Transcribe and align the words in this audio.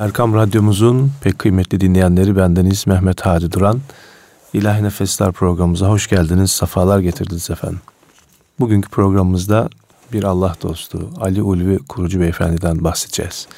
Erkam 0.00 0.34
Radyomuzun 0.34 1.12
pek 1.24 1.38
kıymetli 1.38 1.80
dinleyenleri 1.80 2.36
bendeniz 2.36 2.86
Mehmet 2.86 3.26
Hadi 3.26 3.52
Duran. 3.52 3.80
İlahi 4.52 4.84
Nefesler 4.84 5.32
programımıza 5.32 5.86
hoş 5.86 6.08
geldiniz, 6.08 6.50
safalar 6.50 6.98
getirdiniz 6.98 7.50
efendim. 7.50 7.80
Bugünkü 8.60 8.88
programımızda 8.88 9.68
bir 10.12 10.24
Allah 10.24 10.54
dostu 10.62 11.10
Ali 11.20 11.42
Ulvi 11.42 11.78
Kurucu 11.88 12.20
Beyefendi'den 12.20 12.84
bahsedeceğiz. 12.84 13.48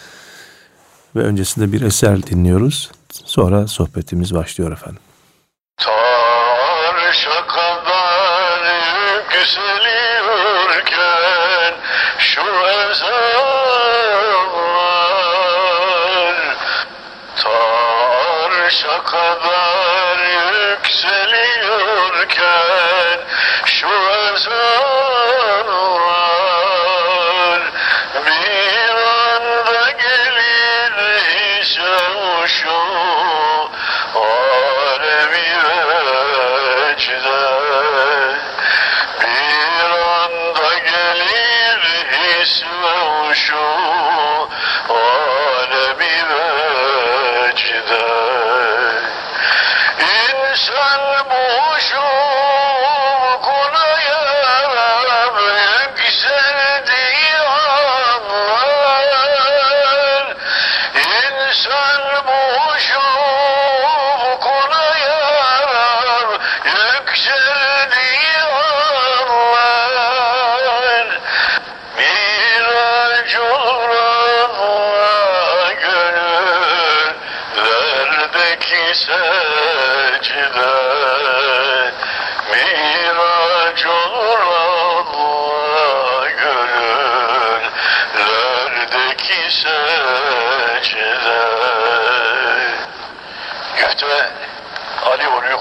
Ve 1.17 1.21
öncesinde 1.21 1.73
bir 1.73 1.83
eser 1.83 2.23
dinliyoruz. 2.23 2.91
Sonra 3.25 3.69
sohbetimiz 3.69 4.35
başlıyor 4.35 4.73
efendim. 4.73 5.01
Şu 12.19 12.41
ezanlar 12.41 13.52
kadar 19.13 20.19
yükseliyorken 20.73 23.19
şu 23.65 23.87
ezanlar 23.87 25.12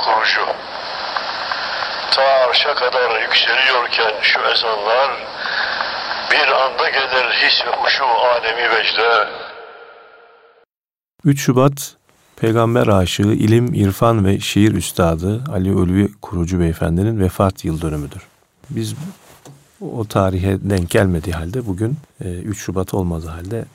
Kuruşu 0.06 0.46
ta 2.12 2.22
arşa 2.22 2.76
kadar 2.76 3.22
yükseliyorken 3.22 4.14
şu 4.22 4.40
ezanlar 4.40 5.12
bir 6.32 6.48
anda 6.48 6.90
gelir 6.90 7.32
his 7.32 7.66
ve 7.66 7.72
uşu 7.88 8.04
alemi 8.06 8.70
vecde 8.70 9.28
3 11.26 11.42
Şubat 11.42 11.96
Peygamber 12.36 12.88
aşığı, 12.88 13.24
ilim, 13.24 13.74
irfan 13.74 14.26
ve 14.26 14.40
şiir 14.40 14.74
üstadı 14.74 15.44
Ali 15.54 15.74
Ulvi 15.74 16.12
Kurucu 16.22 16.60
Beyefendi'nin 16.60 17.20
vefat 17.20 17.66
yıl 17.66 17.82
dönümüdür. 17.82 18.22
Biz 18.70 18.96
o 19.82 20.06
tarihe 20.06 20.58
denk 20.62 20.90
gelmediği 20.90 21.36
halde 21.36 21.68
bugün 21.68 21.98
3 22.20 22.60
Şubat 22.60 22.94
olmadığı 22.94 23.28
halde 23.30 23.66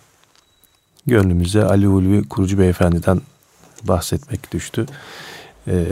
gönlümüze 1.06 1.64
Ali 1.64 1.88
Ulvi 1.88 2.28
Kurucu 2.28 2.58
Beyefendi'den 2.58 3.20
bahsetmek 3.82 4.52
düştü. 4.52 4.86
Ee, 5.68 5.84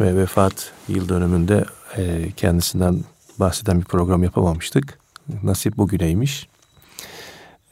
ve 0.00 0.16
vefat 0.16 0.72
yıl 0.88 1.08
dönümünde 1.08 1.64
e, 1.96 2.32
kendisinden 2.32 3.00
bahseden 3.38 3.80
bir 3.80 3.84
program 3.84 4.22
yapamamıştık. 4.22 4.98
Nasip 5.42 5.76
bugüneymiş. 5.76 6.48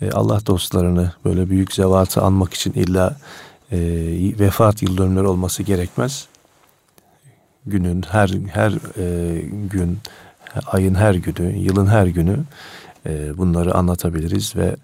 E, 0.00 0.10
Allah 0.10 0.46
dostlarını 0.46 1.12
böyle 1.24 1.50
büyük 1.50 1.72
zevatı 1.72 2.22
anmak 2.22 2.54
için 2.54 2.72
illa 2.72 3.16
e, 3.72 3.78
vefat 4.38 4.82
yıl 4.82 4.98
dönümleri 4.98 5.26
olması 5.26 5.62
gerekmez. 5.62 6.26
Günün 7.66 8.02
her 8.02 8.28
her 8.52 8.72
e, 8.98 9.40
gün, 9.70 9.98
ayın 10.66 10.94
her 10.94 11.14
günü, 11.14 11.58
yılın 11.58 11.86
her 11.86 12.06
günü 12.06 12.38
e, 13.06 13.38
bunları 13.38 13.74
anlatabiliriz 13.74 14.56
ve 14.56 14.76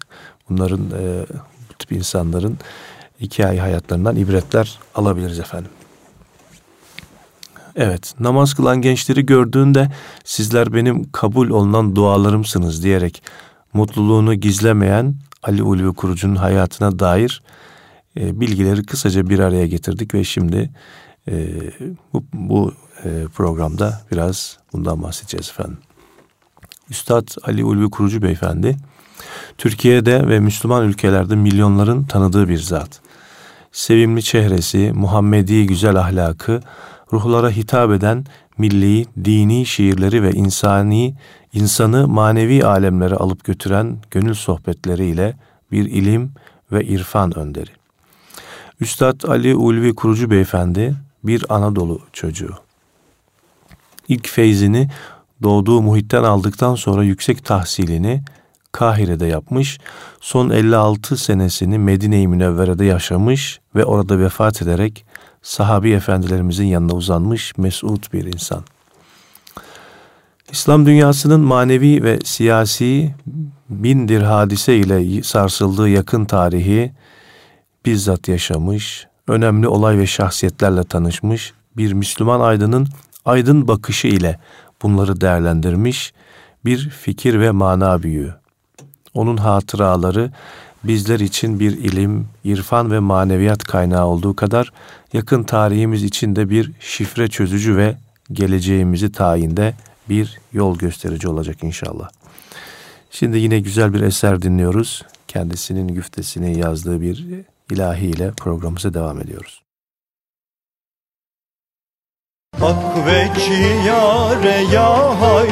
bunların 0.49 0.91
e, 0.91 1.25
bu 1.69 1.73
tip 1.79 1.91
insanların 1.91 2.57
iki 3.19 3.47
ay 3.47 3.57
hayatlarından 3.57 4.15
ibretler 4.15 4.79
alabiliriz 4.95 5.39
efendim. 5.39 5.71
Evet, 7.75 8.13
namaz 8.19 8.53
kılan 8.53 8.81
gençleri 8.81 9.25
gördüğünde 9.25 9.91
sizler 10.23 10.73
benim 10.73 11.11
kabul 11.11 11.49
olunan 11.49 11.95
dualarımsınız 11.95 12.83
diyerek 12.83 13.23
mutluluğunu 13.73 14.35
gizlemeyen 14.35 15.15
Ali 15.43 15.63
Ulvi 15.63 15.93
Kurucu'nun 15.93 16.35
hayatına 16.35 16.99
dair 16.99 17.41
e, 18.19 18.39
bilgileri 18.39 18.85
kısaca 18.85 19.29
bir 19.29 19.39
araya 19.39 19.67
getirdik 19.67 20.13
ve 20.13 20.23
şimdi 20.23 20.69
e, 21.27 21.47
bu, 22.13 22.23
bu 22.33 22.73
e, 23.03 23.23
programda 23.35 24.01
biraz 24.11 24.57
bundan 24.73 25.03
bahsedeceğiz 25.03 25.49
efendim. 25.49 25.77
Üstad 26.89 27.27
Ali 27.43 27.65
Ulvi 27.65 27.89
Kurucu 27.89 28.21
Beyefendi, 28.21 28.77
Türkiye'de 29.57 30.27
ve 30.27 30.39
Müslüman 30.39 30.87
ülkelerde 30.87 31.35
milyonların 31.35 32.03
tanıdığı 32.03 32.49
bir 32.49 32.59
zat. 32.59 33.01
Sevimli 33.71 34.23
çehresi, 34.23 34.91
Muhammedi 34.95 35.67
güzel 35.67 35.95
ahlakı, 35.95 36.61
ruhlara 37.13 37.49
hitap 37.49 37.91
eden 37.91 38.25
milli, 38.57 39.05
dini 39.25 39.65
şiirleri 39.65 40.23
ve 40.23 40.31
insani, 40.31 41.15
insanı 41.53 42.07
manevi 42.07 42.65
alemlere 42.65 43.15
alıp 43.15 43.43
götüren 43.43 43.97
gönül 44.11 44.33
sohbetleriyle 44.33 45.35
bir 45.71 45.85
ilim 45.85 46.31
ve 46.71 46.85
irfan 46.85 47.37
önderi. 47.37 47.69
Üstad 48.79 49.23
Ali 49.23 49.55
Ulvi 49.55 49.95
Kurucu 49.95 50.31
Beyefendi 50.31 50.95
bir 51.23 51.45
Anadolu 51.49 52.01
çocuğu. 52.13 52.53
İlk 54.07 54.27
feyzini 54.27 54.89
doğduğu 55.43 55.81
muhitten 55.81 56.23
aldıktan 56.23 56.75
sonra 56.75 57.03
yüksek 57.03 57.45
tahsilini 57.45 58.23
Kahire'de 58.71 59.25
yapmış, 59.25 59.79
son 60.21 60.49
56 60.49 61.17
senesini 61.17 61.79
Medine-i 61.79 62.27
Münevvere'de 62.27 62.85
yaşamış 62.85 63.59
ve 63.75 63.85
orada 63.85 64.19
vefat 64.19 64.61
ederek 64.61 65.05
sahabi 65.43 65.91
efendilerimizin 65.91 66.65
yanına 66.65 66.93
uzanmış 66.93 67.57
mesut 67.57 68.13
bir 68.13 68.25
insan. 68.25 68.63
İslam 70.51 70.85
dünyasının 70.85 71.39
manevi 71.39 72.03
ve 72.03 72.19
siyasi 72.23 73.15
bindir 73.69 74.21
hadise 74.21 74.77
ile 74.77 75.23
sarsıldığı 75.23 75.89
yakın 75.89 76.25
tarihi 76.25 76.93
bizzat 77.85 78.27
yaşamış, 78.27 79.07
önemli 79.27 79.67
olay 79.67 79.97
ve 79.97 80.07
şahsiyetlerle 80.07 80.83
tanışmış 80.83 81.53
bir 81.77 81.93
Müslüman 81.93 82.39
aydının 82.39 82.87
aydın 83.25 83.67
bakışı 83.67 84.07
ile 84.07 84.39
bunları 84.81 85.21
değerlendirmiş 85.21 86.13
bir 86.65 86.89
fikir 86.89 87.39
ve 87.39 87.51
mana 87.51 88.03
büyüğü. 88.03 88.35
Onun 89.13 89.37
hatıraları 89.37 90.31
bizler 90.83 91.19
için 91.19 91.59
bir 91.59 91.71
ilim, 91.71 92.27
irfan 92.43 92.91
ve 92.91 92.99
maneviyat 92.99 93.63
kaynağı 93.63 94.05
olduğu 94.05 94.35
kadar 94.35 94.73
yakın 95.13 95.43
tarihimiz 95.43 96.03
için 96.03 96.35
de 96.35 96.49
bir 96.49 96.71
şifre 96.79 97.27
çözücü 97.27 97.77
ve 97.77 97.97
geleceğimizi 98.31 99.11
tayinde 99.11 99.73
bir 100.09 100.39
yol 100.53 100.77
gösterici 100.77 101.27
olacak 101.27 101.63
inşallah. 101.63 102.09
Şimdi 103.11 103.37
yine 103.37 103.59
güzel 103.59 103.93
bir 103.93 104.01
eser 104.01 104.41
dinliyoruz. 104.41 105.05
Kendisinin 105.27 105.87
güftesini 105.87 106.59
yazdığı 106.59 107.01
bir 107.01 107.25
ilahiyle 107.71 108.31
programımıza 108.31 108.93
devam 108.93 109.21
ediyoruz. 109.21 109.63
Hak 112.59 113.07
veci 113.07 113.87
yare 113.87 114.63
ya 114.73 115.21
hay 115.21 115.49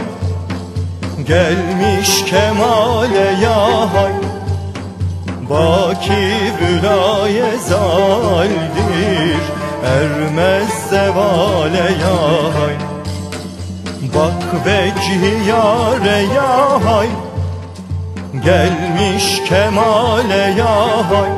Gelmiş 1.27 2.25
kemale 2.25 3.37
ya 3.43 3.93
hay 3.93 4.40
Baki 5.51 6.53
bülaye 6.59 7.57
zaldir 7.67 9.41
Ermez 9.85 10.69
zevale 10.89 11.91
ya 12.03 12.17
hay 12.55 12.75
Bak 14.15 14.65
veci 14.65 15.49
yare 15.49 16.19
ya 16.35 16.85
hay 16.85 17.07
Gelmiş 18.43 19.41
kemale 19.49 20.53
ya 20.57 20.87
hay 21.09 21.31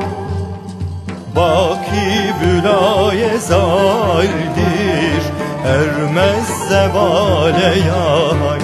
Baki 1.36 2.33
bülaye 2.42 3.38
zaldir 3.38 5.24
Ermez 5.68 6.48
zevale 6.69 7.74
yay 7.89 8.60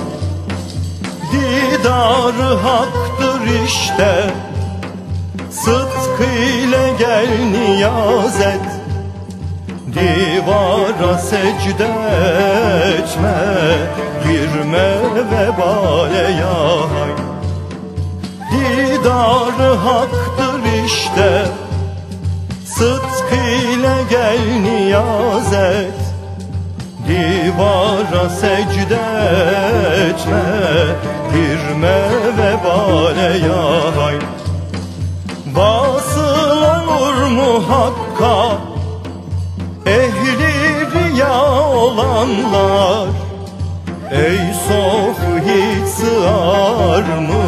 Didar 1.31 2.35
haktır 2.63 3.65
işte 3.65 4.29
Sıdkıyla 5.51 6.87
gel 6.99 7.29
niyaz 7.51 8.41
et 8.41 8.79
Divara 9.93 11.17
secde 11.17 11.89
etme. 12.97 13.37
Girme 14.23 14.89
vebale 15.31 16.31
yay 16.31 17.11
Didar 18.51 19.77
haktır 19.77 20.85
işte. 20.85 21.45
Sıdkıyla 22.65 23.95
gel 24.09 24.59
niyaz 24.61 25.53
et 25.53 25.99
Divara 27.07 28.29
secde 28.29 28.99
etme. 30.09 30.43
Girme 31.33 32.01
vebale 32.37 33.37
yay 33.37 33.89
Vasıl 34.09 34.38
hakka 37.69 38.57
Ehli 39.85 40.85
riya 40.93 41.51
olanlar. 41.73 43.07
Ey 44.11 44.39
hiç 45.45 45.87
sığar 45.87 47.03
mı? 47.03 47.43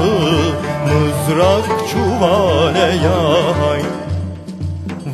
Mızrak 0.88 1.90
çuvale 1.92 2.80
yay. 2.80 3.82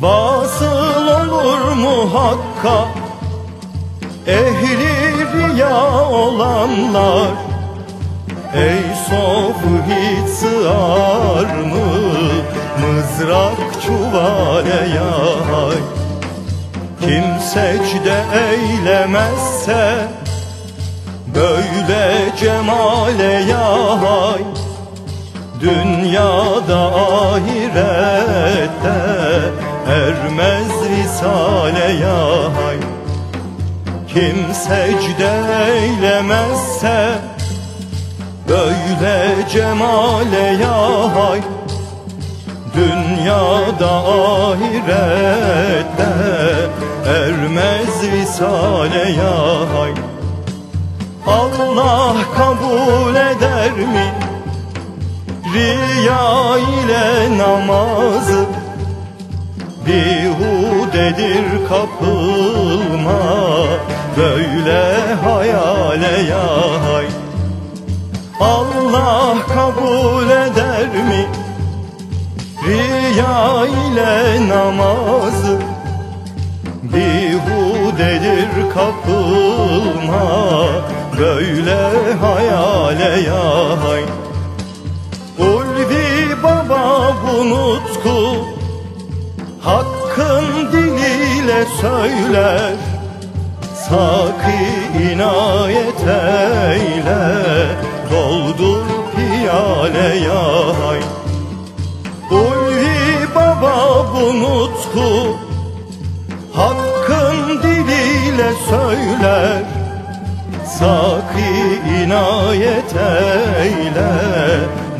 Vasıl 0.00 1.06
olur 1.06 1.72
mu 1.72 2.10
hakka 2.14 2.88
Ehli 4.26 5.26
riya 5.32 6.08
olanlar 6.10 7.47
Ey 8.54 8.82
sofu 9.08 9.78
hiç 9.88 10.28
sığar 10.30 11.54
mı? 11.56 12.08
Mızrak 12.80 13.82
çuvale 13.86 14.88
yay. 14.94 15.78
Kim 17.00 17.24
secde 17.40 18.24
eylemezse 18.50 20.08
Böyle 21.34 22.32
cemale 22.40 23.24
yay. 23.24 24.44
Dünyada 25.60 26.78
ahirette 26.94 27.88
Ermez 29.88 30.72
risale 30.90 31.92
yay. 31.92 32.76
Kim 34.08 34.54
secde 34.54 35.32
eylemezse 35.72 37.18
Böyle 38.48 39.48
cemale 39.48 40.56
yay 40.62 41.40
Dünyada 42.74 43.90
ahirette 43.90 45.28
Ermez 47.06 48.12
risale 48.12 49.10
yay 49.10 49.94
Allah 51.26 52.14
kabul 52.36 53.14
eder 53.14 53.72
mi? 53.72 54.12
Riya 55.54 56.58
ile 56.58 57.38
namazı 57.38 58.46
Bihudedir 59.86 61.44
kapılma. 61.68 63.22
Böyle 64.16 65.14
hayale 65.24 66.22
yay 66.22 66.87
Allah 69.08 69.46
kabul 69.46 70.30
eder 70.30 70.88
mi? 71.08 71.22
Riya 72.66 73.66
ile 73.66 74.48
namazı 74.48 75.58
Bihudedir 76.82 78.48
kapılma. 78.74 80.26
Böyle 81.18 81.80
hayale 82.20 83.20
yay 83.20 84.04
Ulvi 85.38 86.42
baba 86.42 87.12
bu 87.22 87.50
nutku 87.50 88.46
Hakkın 89.62 90.72
diliyle 90.72 91.64
söyler. 91.80 92.74
Saki 93.88 94.60
inayet 95.12 96.00
eyle 96.00 97.28
Doldur 98.10 98.77
piyale 99.38 100.16
yay. 100.16 101.00
Ulvi 102.30 103.34
baba 103.34 104.06
bu 104.14 104.70
Hakkın 106.52 107.62
diliyle 107.62 108.52
söyler. 108.70 109.62
Saki 110.66 111.80
inayet 112.04 112.94
eyle 113.56 114.10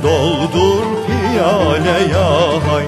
Doldur 0.02 0.84
piyale 1.06 2.00
yay. 2.12 2.86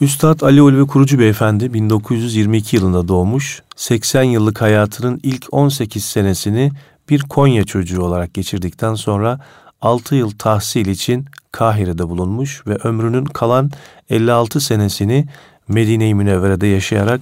Üstad 0.00 0.40
Ali 0.40 0.62
Ulvi 0.62 0.86
Kurucu 0.86 1.18
Beyefendi 1.18 1.74
1922 1.74 2.76
yılında 2.76 3.08
doğmuş, 3.08 3.62
80 3.76 4.22
yıllık 4.22 4.60
hayatının 4.60 5.20
ilk 5.22 5.46
18 5.50 6.04
senesini 6.04 6.72
bir 7.12 7.20
Konya 7.20 7.64
çocuğu 7.64 8.02
olarak 8.02 8.34
geçirdikten 8.34 8.94
sonra 8.94 9.40
6 9.80 10.14
yıl 10.14 10.30
tahsil 10.30 10.86
için 10.86 11.26
Kahire'de 11.52 12.08
bulunmuş 12.08 12.66
ve 12.66 12.74
ömrünün 12.74 13.24
kalan 13.24 13.70
56 14.10 14.60
senesini 14.60 15.26
Medine-i 15.68 16.14
Münevvere'de 16.14 16.66
yaşayarak 16.66 17.20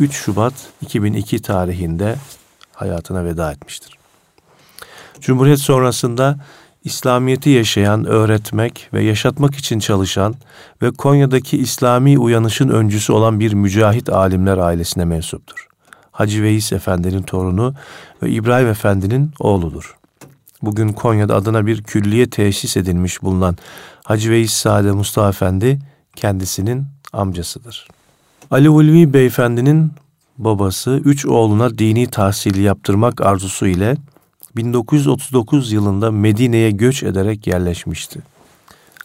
3 0.00 0.14
Şubat 0.14 0.52
2002 0.82 1.42
tarihinde 1.42 2.16
hayatına 2.72 3.24
veda 3.24 3.52
etmiştir. 3.52 3.98
Cumhuriyet 5.20 5.58
sonrasında 5.58 6.38
İslamiyet'i 6.84 7.50
yaşayan, 7.50 8.04
öğretmek 8.04 8.88
ve 8.92 9.02
yaşatmak 9.02 9.54
için 9.54 9.78
çalışan 9.78 10.34
ve 10.82 10.90
Konya'daki 10.90 11.58
İslami 11.58 12.18
uyanışın 12.18 12.68
öncüsü 12.68 13.12
olan 13.12 13.40
bir 13.40 13.52
mücahit 13.52 14.08
alimler 14.08 14.58
ailesine 14.58 15.04
mensuptur. 15.04 15.68
Hacı 16.18 16.42
Veys 16.42 16.72
Efendi'nin 16.72 17.22
torunu 17.22 17.74
ve 18.22 18.30
İbrahim 18.30 18.68
Efendi'nin 18.68 19.30
oğludur. 19.40 19.96
Bugün 20.62 20.88
Konya'da 20.88 21.36
adına 21.36 21.66
bir 21.66 21.82
külliye 21.82 22.30
tesis 22.30 22.76
edilmiş 22.76 23.22
bulunan 23.22 23.56
Hacı 24.04 24.30
Veys 24.30 24.52
Sade 24.52 24.92
Mustafa 24.92 25.28
Efendi 25.28 25.78
kendisinin 26.16 26.84
amcasıdır. 27.12 27.88
Ali 28.50 28.70
Ulvi 28.70 29.12
Beyefendi'nin 29.12 29.92
babası 30.38 31.00
üç 31.04 31.26
oğluna 31.26 31.78
dini 31.78 32.06
tahsili 32.06 32.62
yaptırmak 32.62 33.20
arzusu 33.20 33.66
ile 33.66 33.96
1939 34.56 35.72
yılında 35.72 36.10
Medine'ye 36.10 36.70
göç 36.70 37.02
ederek 37.02 37.46
yerleşmişti. 37.46 38.20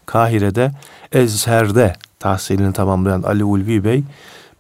Kahire'de 0.05 0.72
Ezher'de 1.12 1.96
tahsilini 2.20 2.74
tamamlayan 2.74 3.22
Ali 3.22 3.43
Ulvi 3.43 3.84
Bey 3.84 4.03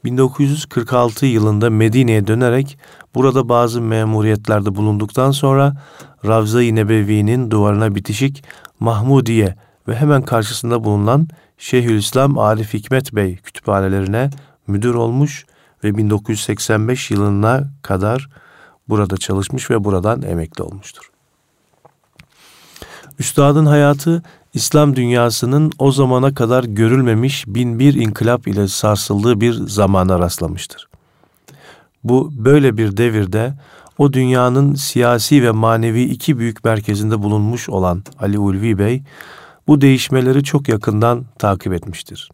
1946 0.05 1.25
yılında 1.25 1.69
Medine'ye 1.69 2.27
dönerek 2.27 2.77
burada 3.15 3.49
bazı 3.49 3.81
memuriyetlerde 3.81 4.75
bulunduktan 4.75 5.31
sonra 5.31 5.73
Ravza-i 6.25 6.75
Nebevi'nin 6.75 7.51
duvarına 7.51 7.95
bitişik 7.95 8.43
Mahmudiye 8.79 9.55
ve 9.87 9.95
hemen 9.95 10.21
karşısında 10.21 10.83
bulunan 10.83 11.27
Şeyhülislam 11.57 12.37
Arif 12.37 12.73
Hikmet 12.73 13.15
Bey 13.15 13.37
kütüphanelerine 13.37 14.29
müdür 14.67 14.93
olmuş 14.93 15.45
ve 15.83 15.97
1985 15.97 17.11
yılına 17.11 17.71
kadar 17.81 18.29
burada 18.89 19.17
çalışmış 19.17 19.71
ve 19.71 19.83
buradan 19.83 20.21
emekli 20.21 20.63
olmuştur. 20.63 21.09
Üstadın 23.19 23.65
hayatı 23.65 24.23
İslam 24.53 24.95
dünyasının 24.95 25.71
o 25.79 25.91
zamana 25.91 26.33
kadar 26.33 26.63
görülmemiş 26.63 27.47
bin 27.47 27.79
bir 27.79 27.93
inkılap 27.93 28.47
ile 28.47 28.67
sarsıldığı 28.67 29.41
bir 29.41 29.53
zamana 29.53 30.19
rastlamıştır. 30.19 30.87
Bu 32.03 32.31
böyle 32.35 32.77
bir 32.77 32.97
devirde 32.97 33.53
o 33.97 34.13
dünyanın 34.13 34.75
siyasi 34.75 35.43
ve 35.43 35.51
manevi 35.51 36.03
iki 36.03 36.39
büyük 36.39 36.65
merkezinde 36.65 37.23
bulunmuş 37.23 37.69
olan 37.69 38.03
Ali 38.19 38.39
Ulvi 38.39 38.77
Bey, 38.77 39.03
bu 39.67 39.81
değişmeleri 39.81 40.43
çok 40.43 40.69
yakından 40.69 41.25
takip 41.39 41.73
etmiştir. 41.73 42.29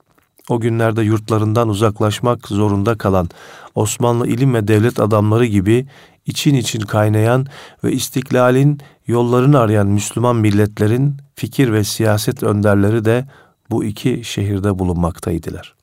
O 0.50 0.60
günlerde 0.60 1.02
yurtlarından 1.02 1.70
uzaklaşmak 1.70 2.48
zorunda 2.48 2.98
kalan 2.98 3.30
Osmanlı 3.76 4.28
ilim 4.28 4.54
ve 4.54 4.68
devlet 4.68 5.00
adamları 5.00 5.46
gibi 5.46 5.88
için 6.30 6.56
için 6.56 6.80
kaynayan 6.80 7.46
ve 7.84 7.92
istiklalin 7.92 8.80
yollarını 9.08 9.60
arayan 9.60 9.88
Müslüman 9.88 10.36
milletlerin 10.36 11.18
fikir 11.36 11.74
ve 11.74 11.84
siyaset 11.84 12.44
önderleri 12.44 13.06
de 13.06 13.26
bu 13.70 13.84
iki 13.84 14.24
şehirde 14.24 14.80
bulunmaktaydılar. 14.80 15.80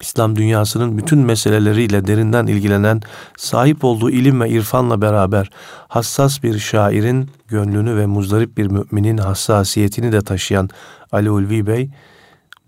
İslam 0.00 0.36
dünyasının 0.36 0.98
bütün 0.98 1.18
meseleleriyle 1.18 2.06
derinden 2.06 2.46
ilgilenen, 2.46 3.00
sahip 3.36 3.84
olduğu 3.84 4.10
ilim 4.10 4.40
ve 4.40 4.50
irfanla 4.50 5.00
beraber 5.00 5.50
hassas 5.88 6.42
bir 6.42 6.58
şairin 6.58 7.30
gönlünü 7.48 7.96
ve 7.96 8.06
muzdarip 8.06 8.56
bir 8.56 8.66
müminin 8.66 9.18
hassasiyetini 9.18 10.12
de 10.12 10.20
taşıyan 10.20 10.70
Ali 11.12 11.30
Ulvi 11.30 11.66
Bey, 11.66 11.90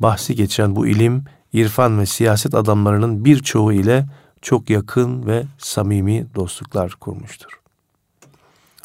bahsi 0.00 0.34
geçen 0.34 0.76
bu 0.76 0.86
ilim, 0.86 1.24
irfan 1.52 2.00
ve 2.00 2.06
siyaset 2.06 2.54
adamlarının 2.54 3.24
birçoğu 3.24 3.72
ile 3.72 4.06
çok 4.42 4.70
yakın 4.70 5.26
ve 5.26 5.44
samimi 5.58 6.26
dostluklar 6.34 6.92
kurmuştur. 6.92 7.60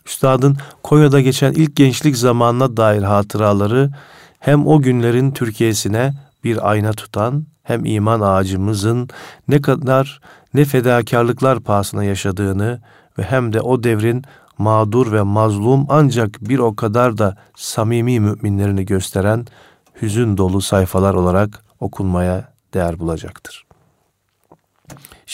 Üstadın 0.05 0.57
Konya'da 0.83 1.21
geçen 1.21 1.53
ilk 1.53 1.75
gençlik 1.75 2.17
zamanına 2.17 2.77
dair 2.77 3.03
hatıraları 3.03 3.91
hem 4.39 4.67
o 4.67 4.81
günlerin 4.81 5.31
Türkiye'sine 5.31 6.13
bir 6.43 6.69
ayna 6.69 6.93
tutan 6.93 7.45
hem 7.63 7.85
iman 7.85 8.21
ağacımızın 8.21 9.09
ne 9.47 9.61
kadar 9.61 10.21
ne 10.53 10.65
fedakarlıklar 10.65 11.59
pahasına 11.59 12.03
yaşadığını 12.03 12.81
ve 13.17 13.23
hem 13.23 13.53
de 13.53 13.61
o 13.61 13.83
devrin 13.83 14.23
mağdur 14.57 15.11
ve 15.11 15.21
mazlum 15.21 15.85
ancak 15.89 16.41
bir 16.41 16.59
o 16.59 16.75
kadar 16.75 17.17
da 17.17 17.37
samimi 17.55 18.19
müminlerini 18.19 18.85
gösteren 18.85 19.45
hüzün 20.01 20.37
dolu 20.37 20.61
sayfalar 20.61 21.13
olarak 21.13 21.63
okunmaya 21.79 22.53
değer 22.73 22.99
bulacaktır. 22.99 23.65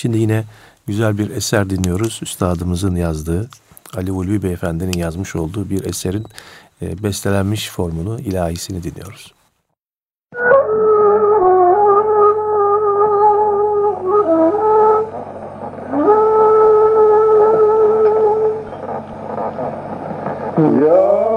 Şimdi 0.02 0.18
yine 0.18 0.44
güzel 0.88 1.18
bir 1.18 1.30
eser 1.30 1.70
dinliyoruz. 1.70 2.20
Üstadımızın 2.24 2.96
yazdığı, 2.96 3.50
Ali 3.98 4.12
Ulvi 4.12 4.44
Beyefendi'nin 4.44 4.98
yazmış 4.98 5.36
olduğu 5.36 5.70
bir 5.70 5.86
eserin 5.86 6.26
e, 6.82 7.04
bestelenmiş 7.04 7.70
formunu, 7.70 8.20
ilahisini 8.20 8.84
dinliyoruz. 8.84 9.34
Ya 20.86 21.29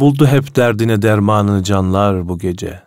Buldu 0.00 0.26
hep 0.26 0.56
derdine 0.56 1.02
dermanını 1.02 1.62
canlar 1.62 2.28
bu 2.28 2.38
gece. 2.38 2.82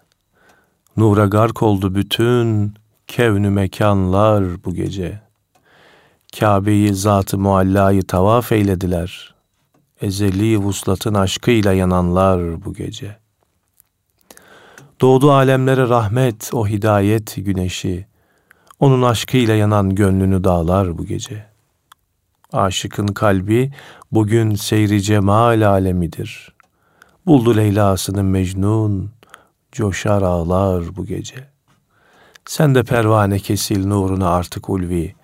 Nura 0.97 1.25
gark 1.25 1.63
oldu 1.63 1.95
bütün 1.95 2.73
kevnü 3.07 3.49
mekanlar 3.49 4.63
bu 4.63 4.73
gece. 4.75 5.21
Kabe'yi 6.39 6.93
zatı 6.93 7.37
muallayı 7.37 8.03
tavaf 8.03 8.51
eylediler. 8.51 9.35
Ezeli 10.01 10.57
vuslatın 10.57 11.13
aşkıyla 11.13 11.73
yananlar 11.73 12.65
bu 12.65 12.73
gece. 12.73 13.17
Doğdu 15.01 15.31
alemlere 15.31 15.89
rahmet 15.89 16.49
o 16.53 16.67
hidayet 16.67 17.35
güneşi. 17.37 18.07
Onun 18.79 19.01
aşkıyla 19.01 19.55
yanan 19.55 19.95
gönlünü 19.95 20.43
dağlar 20.43 20.97
bu 20.97 21.05
gece. 21.05 21.45
Aşıkın 22.53 23.07
kalbi 23.07 23.71
bugün 24.11 24.55
seyri 24.55 25.01
cemal 25.01 25.67
alemidir.'' 25.67 26.58
Buldu 27.29 27.57
Leyla'sını 27.57 28.23
Mecnun, 28.23 29.11
coşar 29.71 30.21
ağlar 30.21 30.95
bu 30.95 31.05
gece. 31.05 31.35
Sen 32.45 32.75
de 32.75 32.83
pervane 32.83 33.39
kesil 33.39 33.87
nuruna 33.87 34.29
artık 34.29 34.69
ulvi, 34.69 35.15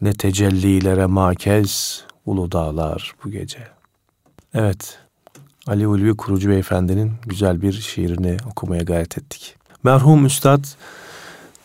ne 0.00 0.12
tecellilere 0.12 1.06
makez 1.06 2.04
ulu 2.26 2.52
dağlar 2.52 3.14
bu 3.24 3.30
gece. 3.30 3.68
Evet, 4.54 4.98
Ali 5.66 5.86
Ulvi 5.86 6.16
Kurucu 6.16 6.48
Beyefendi'nin 6.50 7.12
güzel 7.26 7.62
bir 7.62 7.72
şiirini 7.72 8.36
okumaya 8.50 8.82
gayret 8.82 9.18
ettik. 9.18 9.56
Merhum 9.82 10.26
Üstad 10.26 10.64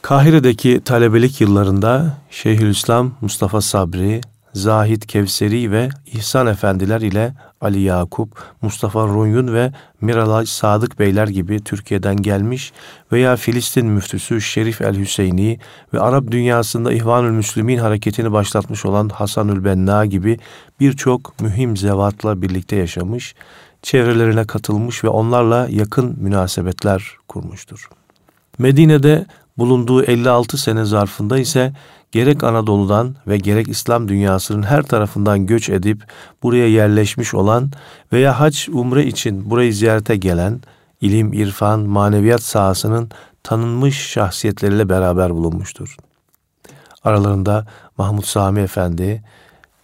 Kahire'deki 0.01 0.81
talebelik 0.85 1.41
yıllarında 1.41 2.17
Şeyhülislam 2.29 3.11
Mustafa 3.21 3.61
Sabri, 3.61 4.21
Zahid 4.53 5.01
Kevseri 5.01 5.71
ve 5.71 5.89
İhsan 6.05 6.47
Efendiler 6.47 7.01
ile 7.01 7.33
Ali 7.61 7.79
Yakup, 7.79 8.43
Mustafa 8.61 9.07
Runyun 9.07 9.53
ve 9.53 9.71
Miralay 10.01 10.45
Sadık 10.45 10.99
Beyler 10.99 11.27
gibi 11.27 11.63
Türkiye'den 11.63 12.15
gelmiş 12.15 12.73
veya 13.11 13.35
Filistin 13.35 13.85
müftüsü 13.85 14.41
Şerif 14.41 14.81
el 14.81 14.99
Hüseyini 14.99 15.59
ve 15.93 15.99
Arap 15.99 16.31
dünyasında 16.31 16.93
İhvanül 16.93 17.31
Müslümin 17.31 17.77
hareketini 17.77 18.31
başlatmış 18.31 18.85
olan 18.85 19.09
Hasanül 19.09 19.65
Benna 19.65 20.05
gibi 20.05 20.39
birçok 20.79 21.41
mühim 21.41 21.77
zevatla 21.77 22.41
birlikte 22.41 22.75
yaşamış, 22.75 23.35
çevrelerine 23.81 24.45
katılmış 24.45 25.03
ve 25.03 25.07
onlarla 25.07 25.67
yakın 25.69 26.15
münasebetler 26.19 27.11
kurmuştur. 27.27 27.89
Medine'de 28.57 29.25
bulunduğu 29.57 30.03
56 30.03 30.57
sene 30.57 30.85
zarfında 30.85 31.37
ise 31.37 31.73
gerek 32.13 32.43
Anadolu'dan 32.43 33.15
ve 33.27 33.37
gerek 33.37 33.67
İslam 33.67 34.07
dünyasının 34.07 34.63
her 34.63 34.83
tarafından 34.83 35.45
göç 35.45 35.69
edip 35.69 36.03
buraya 36.43 36.67
yerleşmiş 36.67 37.33
olan 37.33 37.71
veya 38.13 38.39
hac 38.39 38.69
umre 38.69 39.05
için 39.05 39.49
burayı 39.49 39.73
ziyarete 39.73 40.15
gelen 40.15 40.61
ilim, 41.01 41.33
irfan, 41.33 41.79
maneviyat 41.79 42.43
sahasının 42.43 43.09
tanınmış 43.43 44.07
şahsiyetleriyle 44.07 44.89
beraber 44.89 45.33
bulunmuştur. 45.33 45.97
Aralarında 47.03 47.65
Mahmud 47.97 48.23
Sami 48.23 48.59
Efendi, 48.59 49.23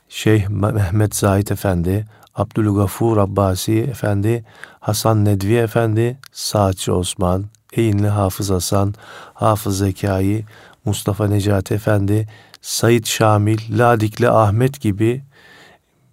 Şeyh 0.10 0.48
Mehmet 0.48 1.16
Zahid 1.16 1.48
Efendi, 1.48 2.06
Abdülgafur 2.36 3.18
Abbasi 3.18 3.80
Efendi, 3.80 4.46
Hasan 4.80 5.26
Nedvi 5.26 5.56
Efendi, 5.56 6.18
Saatçı 6.32 6.96
Osman, 6.96 7.46
Eğinli 7.74 8.08
Hafız 8.08 8.50
Hasan, 8.50 8.94
Hafız 9.34 9.78
Zekai, 9.78 10.46
Mustafa 10.86 11.28
Necati 11.28 11.74
Efendi, 11.74 12.28
Said 12.62 13.06
Şamil, 13.06 13.80
Ladikli 13.80 14.30
Ahmet 14.30 14.82
gibi 14.82 15.24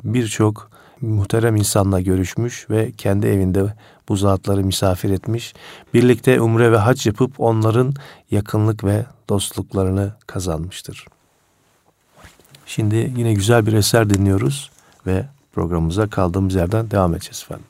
birçok 0.05 0.71
muhterem 1.01 1.57
insanla 1.57 2.01
görüşmüş 2.01 2.71
ve 2.71 2.93
kendi 2.93 3.27
evinde 3.27 3.75
bu 4.09 4.17
zatları 4.17 4.65
misafir 4.65 5.11
etmiş. 5.11 5.55
Birlikte 5.95 6.41
umre 6.41 6.73
ve 6.73 6.77
hac 6.77 7.07
yapıp 7.07 7.41
onların 7.41 7.95
yakınlık 8.31 8.85
ve 8.85 9.05
dostluklarını 9.29 10.13
kazanmıştır. 10.27 11.07
Şimdi 12.67 13.13
yine 13.17 13.35
güzel 13.35 13.67
bir 13.67 13.73
eser 13.73 14.11
dinliyoruz 14.11 14.71
ve 15.07 15.27
programımıza 15.53 16.11
kaldığımız 16.11 16.55
yerden 16.55 16.91
devam 16.91 17.15
edeceğiz 17.15 17.43
efendim. 17.45 17.67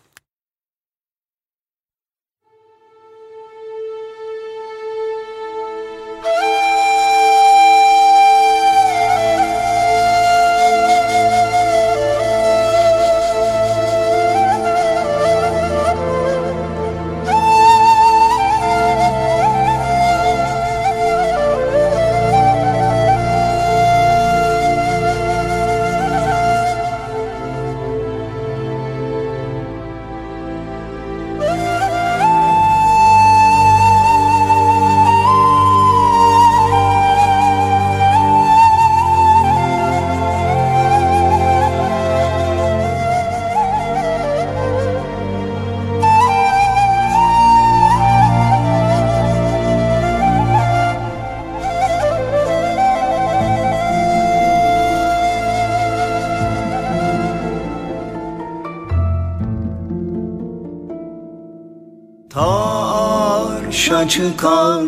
Çıkar 64.16 64.82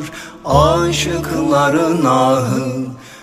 aşıkların 0.45 2.05
ahı. 2.05 2.65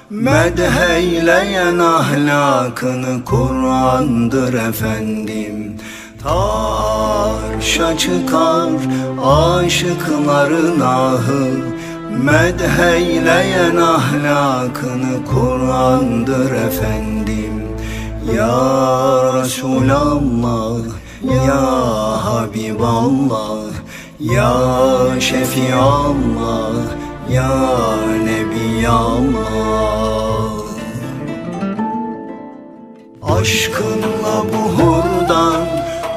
Medheyleyen 0.10 1.80
ahlakını 1.80 3.26
Kur'an'dır 3.26 4.54
efendim. 4.54 5.78
Taşa 6.24 7.98
çıkar 7.98 8.70
aşıkların 9.26 10.80
ahı. 10.80 11.48
Medheyleyen 12.24 13.76
ahlakını 13.76 15.26
Kur'an'dır 15.34 16.52
efendim. 16.52 17.64
Ya 18.36 18.58
Resulallah 19.34 20.86
Ya 21.46 21.62
Habiballah 22.26 23.75
ya 24.20 24.56
Şefi 25.20 25.76
Allah 25.76 26.72
Ya 27.30 27.52
Nebi 28.24 28.88
Allah 28.88 30.52
Aşkınla 33.22 34.46
buhurdan 34.54 35.66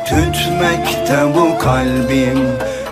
tütmekte 0.06 1.34
bu 1.34 1.58
kalbim. 1.58 2.38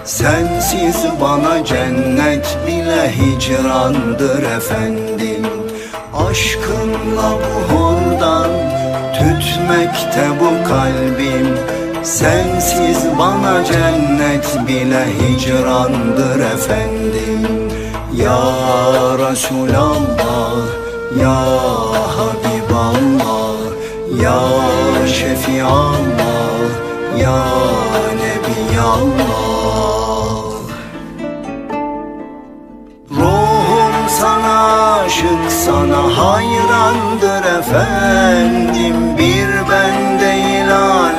Sensiz 0.04 1.04
bana 1.20 1.64
cennet 1.64 2.58
bile 2.66 3.12
hicrandır 3.16 4.42
efendim. 4.42 5.46
Aşkınla 6.28 7.32
buhurdan 7.32 8.50
tütmekte 9.14 10.28
bu 10.40 10.68
kalbim 10.68 11.75
Sensiz 12.06 12.98
bana 13.18 13.64
cennet 13.64 14.68
bile 14.68 15.06
hicrandır 15.18 16.40
efendim. 16.40 17.70
Ya 18.16 18.42
Resulallah, 19.18 20.56
Ya 21.20 21.40
Habiballah 22.16 23.56
Ya 24.22 24.40
Şefiallah, 25.06 26.68
Ya 27.18 27.44
Nebiyallah. 28.22 29.26
Ruhum 33.10 34.08
sana 34.20 34.94
aşık, 34.94 35.52
sana 35.64 36.02
hayrandır 36.18 37.58
efendim. 37.58 38.96
Bir 39.18 39.48
ben 39.70 40.20
değil 40.20 40.35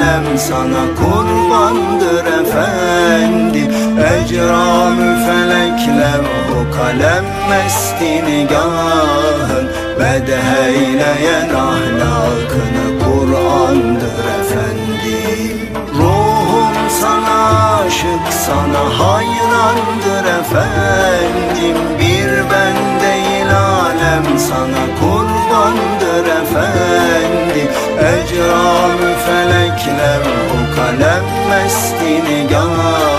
alem 0.07 0.37
sana 0.37 0.83
kurbandır 0.99 2.25
efendi 2.25 3.63
Ecramü 4.13 5.25
felekler 5.25 6.21
o 6.51 6.75
kalem 6.75 7.25
mesti 7.49 8.25
nigahın 8.25 9.69
Bedheyleyen 9.99 11.49
ahlakını 11.49 12.87
Kur'an'dır 13.03 14.25
efendim 14.39 15.69
Ruhum 15.93 16.73
sana 17.01 17.79
aşık 17.79 18.33
sana 18.45 18.99
hayrandır 18.99 20.25
efendim 20.39 21.77
Bir 21.99 22.31
ben 22.51 23.01
değil 23.01 23.51
alem 23.55 24.39
sana 24.39 24.83
kurbandır 24.99 26.25
efendi 26.41 27.71
Ecramü 27.99 28.66
kalem 31.67 32.17
mesti 32.47 33.16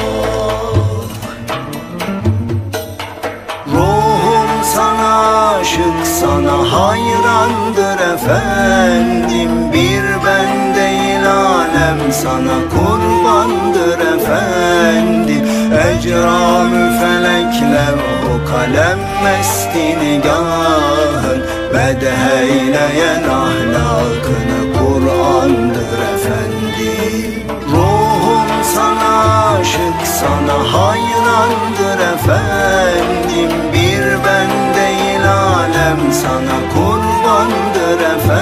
Ruhum 3.74 4.50
sana 4.76 5.50
aşık 5.50 6.08
sana 6.20 6.58
hayrandır 6.74 8.14
efendim. 8.14 9.74
Bir 9.74 10.04
ben 10.26 10.76
değil 10.76 11.32
alem 11.32 12.12
sana 12.12 12.58
kurbandır 12.74 14.00
efendim. 14.16 15.48
Ecramü 15.74 17.00
felekler 17.00 17.96
o 18.32 18.50
kalem 18.50 19.00
mesti 19.24 20.00
nigahın 20.00 21.42
Bedheyleyen 21.74 23.24
ahlakını 23.24 24.61
Kur'an'dır 25.02 26.00
efendim. 26.14 27.44
Ruhum 27.72 28.64
sana 28.76 29.50
aşık 29.60 30.08
sana 30.20 30.74
hayrandır 30.74 32.00
efendim. 32.14 33.52
Bir 33.74 34.04
ben 34.26 34.76
değil 34.76 35.32
alem 35.32 36.14
sana 36.14 36.58
kurbandır 36.74 38.00
efendim 38.16 38.41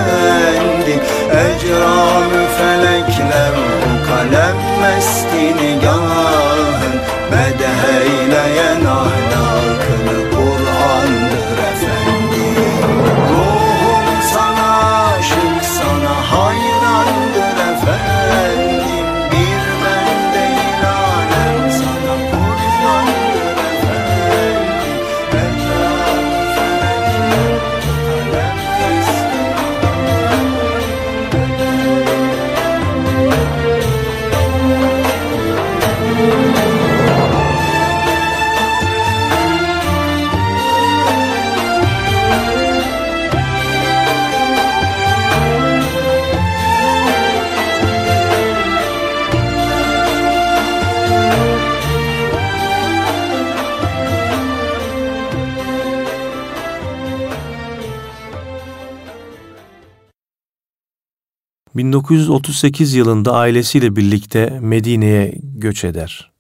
...1938 61.80 62.98
yılında 62.98 63.34
ailesiyle 63.34 63.96
birlikte 63.96 64.60
Medine'ye 64.62 65.36
göç 65.42 65.84
eder. 65.84 66.32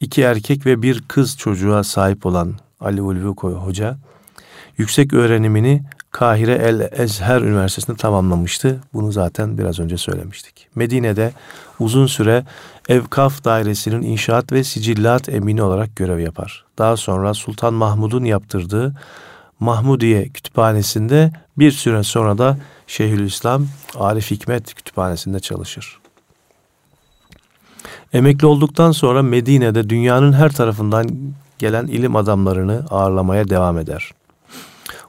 İki 0.00 0.22
erkek 0.22 0.66
ve 0.66 0.82
bir 0.82 1.02
kız 1.08 1.38
çocuğa 1.38 1.84
sahip 1.84 2.26
olan 2.26 2.54
Ali 2.80 3.02
Ulvi 3.02 3.34
Koy 3.34 3.54
Hoca... 3.54 3.98
...yüksek 4.78 5.12
öğrenimini 5.12 5.82
Kahire 6.10 6.52
El 6.52 6.88
Ezher 6.92 7.40
Üniversitesi'nde 7.40 7.96
tamamlamıştı. 7.96 8.80
Bunu 8.94 9.12
zaten 9.12 9.58
biraz 9.58 9.80
önce 9.80 9.96
söylemiştik. 9.96 10.68
Medine'de 10.74 11.32
uzun 11.78 12.06
süre 12.06 12.44
Evkaf 12.88 13.44
Dairesi'nin 13.44 14.02
inşaat 14.02 14.52
ve 14.52 14.64
sicillat 14.64 15.28
emini 15.28 15.62
olarak 15.62 15.96
görev 15.96 16.18
yapar. 16.18 16.64
Daha 16.78 16.96
sonra 16.96 17.34
Sultan 17.34 17.74
Mahmud'un 17.74 18.24
yaptırdığı 18.24 18.94
Mahmudiye 19.60 20.28
Kütüphanesi'nde 20.28 21.32
bir 21.58 21.70
süre 21.70 22.02
sonra 22.02 22.38
da 22.38 22.58
Şeyhülislam 22.86 23.66
Arif 23.94 24.30
Hikmet 24.30 24.74
Kütüphanesi'nde 24.74 25.40
çalışır. 25.40 25.98
Emekli 28.12 28.46
olduktan 28.46 28.92
sonra 28.92 29.22
Medine'de 29.22 29.90
dünyanın 29.90 30.32
her 30.32 30.52
tarafından 30.52 31.08
gelen 31.58 31.86
ilim 31.86 32.16
adamlarını 32.16 32.84
ağırlamaya 32.90 33.48
devam 33.48 33.78
eder. 33.78 34.10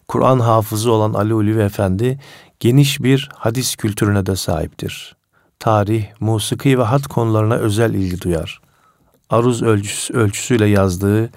Kur'an 0.08 0.40
hafızı 0.40 0.92
olan 0.92 1.14
Ali 1.14 1.34
Ulvi 1.34 1.62
Efendi 1.62 2.20
geniş 2.60 3.04
bir 3.04 3.30
hadis 3.36 3.76
kültürüne 3.76 4.26
de 4.26 4.36
sahiptir. 4.36 5.16
Tarih, 5.60 6.06
musiki 6.20 6.80
ve 6.80 6.84
hat 6.84 7.08
konularına 7.08 7.56
özel 7.56 7.94
ilgi 7.94 8.22
duyar. 8.22 8.62
Aruz 9.30 9.64
ölçüsü, 9.64 10.14
ölçüsüyle 10.14 10.66
yazdığı 10.66 11.30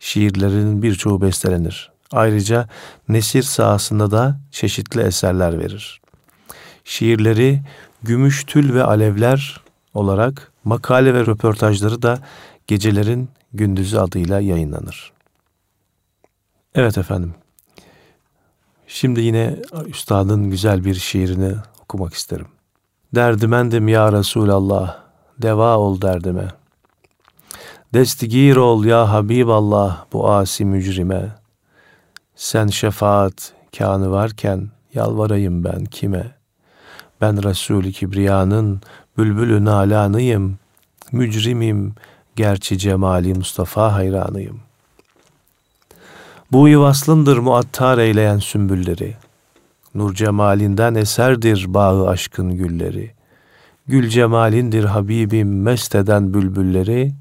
şiirlerinin 0.00 0.82
birçoğu 0.82 1.22
bestelenir. 1.22 1.95
Ayrıca 2.12 2.68
nesir 3.08 3.42
sahasında 3.42 4.10
da 4.10 4.40
çeşitli 4.50 5.00
eserler 5.00 5.58
verir. 5.58 6.00
Şiirleri 6.84 7.60
Gümüş 8.02 8.44
Tül 8.44 8.74
ve 8.74 8.84
Alevler 8.84 9.60
olarak 9.94 10.52
makale 10.64 11.14
ve 11.14 11.20
röportajları 11.20 12.02
da 12.02 12.18
Gecelerin 12.66 13.28
Gündüzü 13.52 13.98
adıyla 13.98 14.40
yayınlanır. 14.40 15.12
Evet 16.74 16.98
efendim. 16.98 17.34
Şimdi 18.86 19.20
yine 19.20 19.56
üstadın 19.86 20.50
güzel 20.50 20.84
bir 20.84 20.94
şiirini 20.94 21.54
okumak 21.82 22.14
isterim. 22.14 22.46
Derdimendim 23.14 23.88
ya 23.88 24.12
Resulallah, 24.12 24.98
deva 25.42 25.78
ol 25.78 26.00
derdime. 26.00 26.48
Destigir 27.94 28.56
ol 28.56 28.84
ya 28.84 29.12
Habiballah 29.12 30.04
bu 30.12 30.30
asi 30.30 30.64
mücrime. 30.64 31.45
Sen 32.36 32.66
şefaat 32.66 33.52
kanı 33.78 34.10
varken 34.10 34.68
yalvarayım 34.94 35.64
ben 35.64 35.84
kime? 35.84 36.34
Ben 37.20 37.44
Resul-i 37.44 37.92
Kibriya'nın 37.92 38.80
bülbülü 39.18 39.64
nalanıyım. 39.64 40.58
Mücrimim, 41.12 41.94
gerçi 42.36 42.78
cemali 42.78 43.34
Mustafa 43.34 43.92
hayranıyım. 43.92 44.60
Bu 46.52 46.64
vaslındır 46.64 47.38
muattar 47.38 47.98
eyleyen 47.98 48.38
sümbülleri. 48.38 49.16
Nur 49.94 50.14
cemalinden 50.14 50.94
eserdir 50.94 51.64
bağı 51.68 52.08
aşkın 52.08 52.56
gülleri. 52.56 53.10
Gül 53.86 54.08
cemalindir 54.08 54.84
Habibim 54.84 55.62
mest 55.62 55.94
eden 55.94 56.34
bülbülleri. 56.34 57.14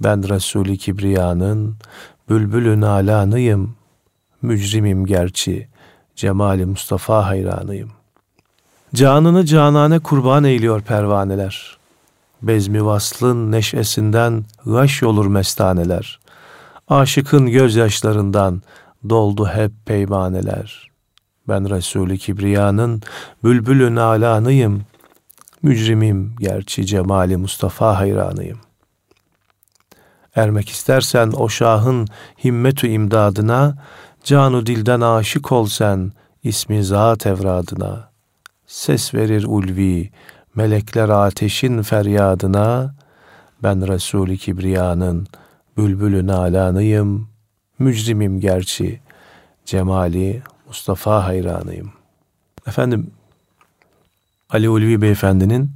Ben 0.00 0.28
Resul-i 0.28 0.78
Kibriya'nın 0.78 1.76
bülbülü 2.28 2.80
nalanıyım. 2.80 3.76
Mücrimim 4.42 5.06
gerçi 5.06 5.68
cemali 6.16 6.66
Mustafa 6.66 7.26
hayranıyım. 7.26 7.90
Canını 8.94 9.44
canane 9.44 9.98
kurban 9.98 10.44
eyliyor 10.44 10.82
pervaneler. 10.82 11.76
Bezmi 12.42 12.84
vaslın 12.84 13.52
neşesinden 13.52 14.44
gaş 14.66 15.02
olur 15.02 15.26
mestaneler. 15.26 16.18
Aşıkın 16.88 17.46
gözyaşlarından 17.46 18.62
doldu 19.08 19.46
hep 19.46 19.72
peymaneler. 19.86 20.90
Ben 21.48 21.70
Resul-i 21.70 22.18
Kibriya'nın 22.18 23.02
bülbülü 23.44 23.94
nalanıyım. 23.94 24.82
Mücrimim 25.62 26.36
gerçi 26.40 26.86
cemali 26.86 27.36
Mustafa 27.36 27.98
hayranıyım. 27.98 28.58
Ermek 30.36 30.68
istersen 30.68 31.32
o 31.36 31.48
şahın 31.48 32.08
himmetü 32.44 32.88
imdadına, 32.88 33.78
canu 34.26 34.66
dilden 34.66 35.00
aşık 35.00 35.52
ol 35.52 35.66
sen 35.66 36.12
ismi 36.42 36.84
zat 36.84 37.26
evradına. 37.26 38.08
Ses 38.66 39.14
verir 39.14 39.44
ulvi, 39.44 40.10
melekler 40.54 41.08
ateşin 41.08 41.82
feryadına, 41.82 42.94
ben 43.62 43.88
Resul-i 43.88 44.38
Kibriya'nın 44.38 45.26
bülbülü 45.76 46.26
nalanıyım, 46.26 47.28
mücrimim 47.78 48.40
gerçi, 48.40 49.00
cemali 49.64 50.42
Mustafa 50.66 51.24
hayranıyım. 51.24 51.92
Efendim, 52.66 53.10
Ali 54.50 54.68
Ulvi 54.68 55.02
Beyefendi'nin 55.02 55.70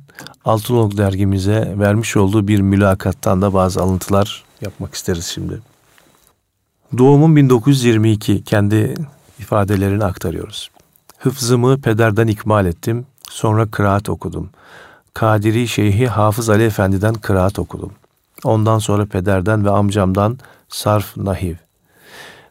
Altınoluk 0.44 0.96
dergimize 0.96 1.74
vermiş 1.78 2.16
olduğu 2.16 2.48
bir 2.48 2.60
mülakattan 2.60 3.42
da 3.42 3.54
bazı 3.54 3.82
alıntılar 3.82 4.44
yapmak 4.60 4.94
isteriz 4.94 5.26
şimdi. 5.26 5.69
Doğumum 6.98 7.36
1922 7.36 8.44
kendi 8.44 8.94
ifadelerini 9.38 10.04
aktarıyoruz. 10.04 10.70
Hıfzımı 11.18 11.80
pederden 11.80 12.26
ikmal 12.26 12.66
ettim. 12.66 13.06
Sonra 13.30 13.66
kıraat 13.66 14.08
okudum. 14.08 14.50
Kadiri 15.14 15.68
Şeyhi 15.68 16.06
Hafız 16.06 16.50
Ali 16.50 16.64
Efendi'den 16.64 17.14
kıraat 17.14 17.58
okudum. 17.58 17.92
Ondan 18.44 18.78
sonra 18.78 19.06
pederden 19.06 19.64
ve 19.64 19.70
amcamdan 19.70 20.38
sarf 20.68 21.16
nahiv. 21.16 21.54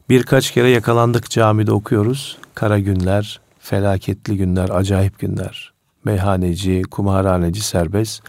Birkaç 0.09 0.51
kere 0.51 0.69
yakalandık 0.69 1.29
camide 1.29 1.71
okuyoruz. 1.71 2.37
Kara 2.55 2.79
günler, 2.79 3.39
felaketli 3.59 4.37
günler, 4.37 4.69
acayip 4.69 5.19
günler. 5.19 5.73
Meyhaneci, 6.03 6.81
kumarhaneci 6.91 7.61
serbest. 7.61 8.23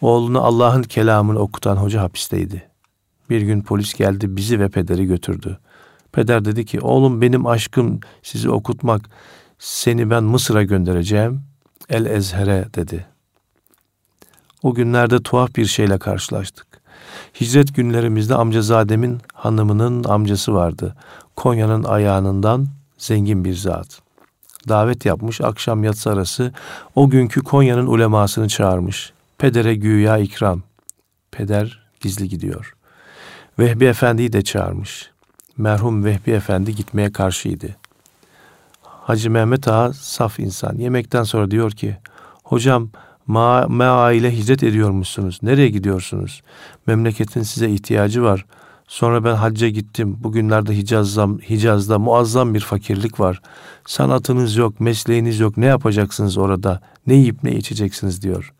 Oğlunu 0.00 0.40
Allah'ın 0.40 0.82
kelamını 0.82 1.38
okutan 1.38 1.76
hoca 1.76 2.02
hapisteydi. 2.02 2.73
Bir 3.30 3.42
gün 3.42 3.62
polis 3.62 3.94
geldi 3.94 4.36
bizi 4.36 4.60
ve 4.60 4.68
pederi 4.68 5.06
götürdü. 5.06 5.58
Peder 6.12 6.44
dedi 6.44 6.64
ki 6.64 6.80
oğlum 6.80 7.20
benim 7.20 7.46
aşkım 7.46 8.00
sizi 8.22 8.50
okutmak. 8.50 9.10
Seni 9.58 10.10
ben 10.10 10.24
Mısır'a 10.24 10.62
göndereceğim. 10.62 11.42
El 11.88 12.06
Ezher'e 12.06 12.66
dedi. 12.74 13.06
O 14.62 14.74
günlerde 14.74 15.22
tuhaf 15.22 15.56
bir 15.56 15.66
şeyle 15.66 15.98
karşılaştık. 15.98 16.66
Hicret 17.40 17.74
günlerimizde 17.74 18.34
amcazademin 18.34 19.20
hanımının 19.32 20.04
amcası 20.04 20.54
vardı. 20.54 20.94
Konya'nın 21.36 21.84
ayağından 21.84 22.66
zengin 22.98 23.44
bir 23.44 23.54
zat. 23.54 24.00
Davet 24.68 25.06
yapmış 25.06 25.40
akşam 25.40 25.84
yatsı 25.84 26.10
arası 26.10 26.52
o 26.94 27.10
günkü 27.10 27.40
Konya'nın 27.40 27.86
ulemasını 27.86 28.48
çağırmış. 28.48 29.12
Pedere 29.38 29.74
güya 29.74 30.18
ikram. 30.18 30.62
Peder 31.30 31.82
gizli 32.00 32.28
gidiyor. 32.28 32.74
Vehbi 33.58 33.84
Efendi'yi 33.84 34.32
de 34.32 34.42
çağırmış. 34.42 35.10
Merhum 35.56 36.04
Vehbi 36.04 36.30
Efendi 36.30 36.74
gitmeye 36.74 37.12
karşıydı. 37.12 37.76
Hacı 38.82 39.30
Mehmet 39.30 39.68
Ağa 39.68 39.92
saf 39.92 40.40
insan. 40.40 40.76
Yemekten 40.78 41.22
sonra 41.22 41.50
diyor 41.50 41.70
ki, 41.70 41.96
hocam 42.44 42.90
ma, 43.26 43.66
ma 43.68 44.12
ile 44.12 44.36
hicret 44.36 44.62
ediyormuşsunuz. 44.62 45.38
Nereye 45.42 45.68
gidiyorsunuz? 45.68 46.42
Memleketin 46.86 47.42
size 47.42 47.70
ihtiyacı 47.70 48.22
var. 48.22 48.46
Sonra 48.88 49.24
ben 49.24 49.34
hacca 49.34 49.68
gittim. 49.68 50.16
Bugünlerde 50.20 50.76
Hicaz'da, 50.76 51.28
Hicaz'da 51.50 51.98
muazzam 51.98 52.54
bir 52.54 52.60
fakirlik 52.60 53.20
var. 53.20 53.42
Sanatınız 53.86 54.56
yok, 54.56 54.80
mesleğiniz 54.80 55.40
yok. 55.40 55.56
Ne 55.56 55.66
yapacaksınız 55.66 56.36
orada? 56.36 56.80
Ne 57.06 57.14
yiyip 57.14 57.44
ne 57.44 57.52
içeceksiniz 57.52 58.22
diyor. 58.22 58.52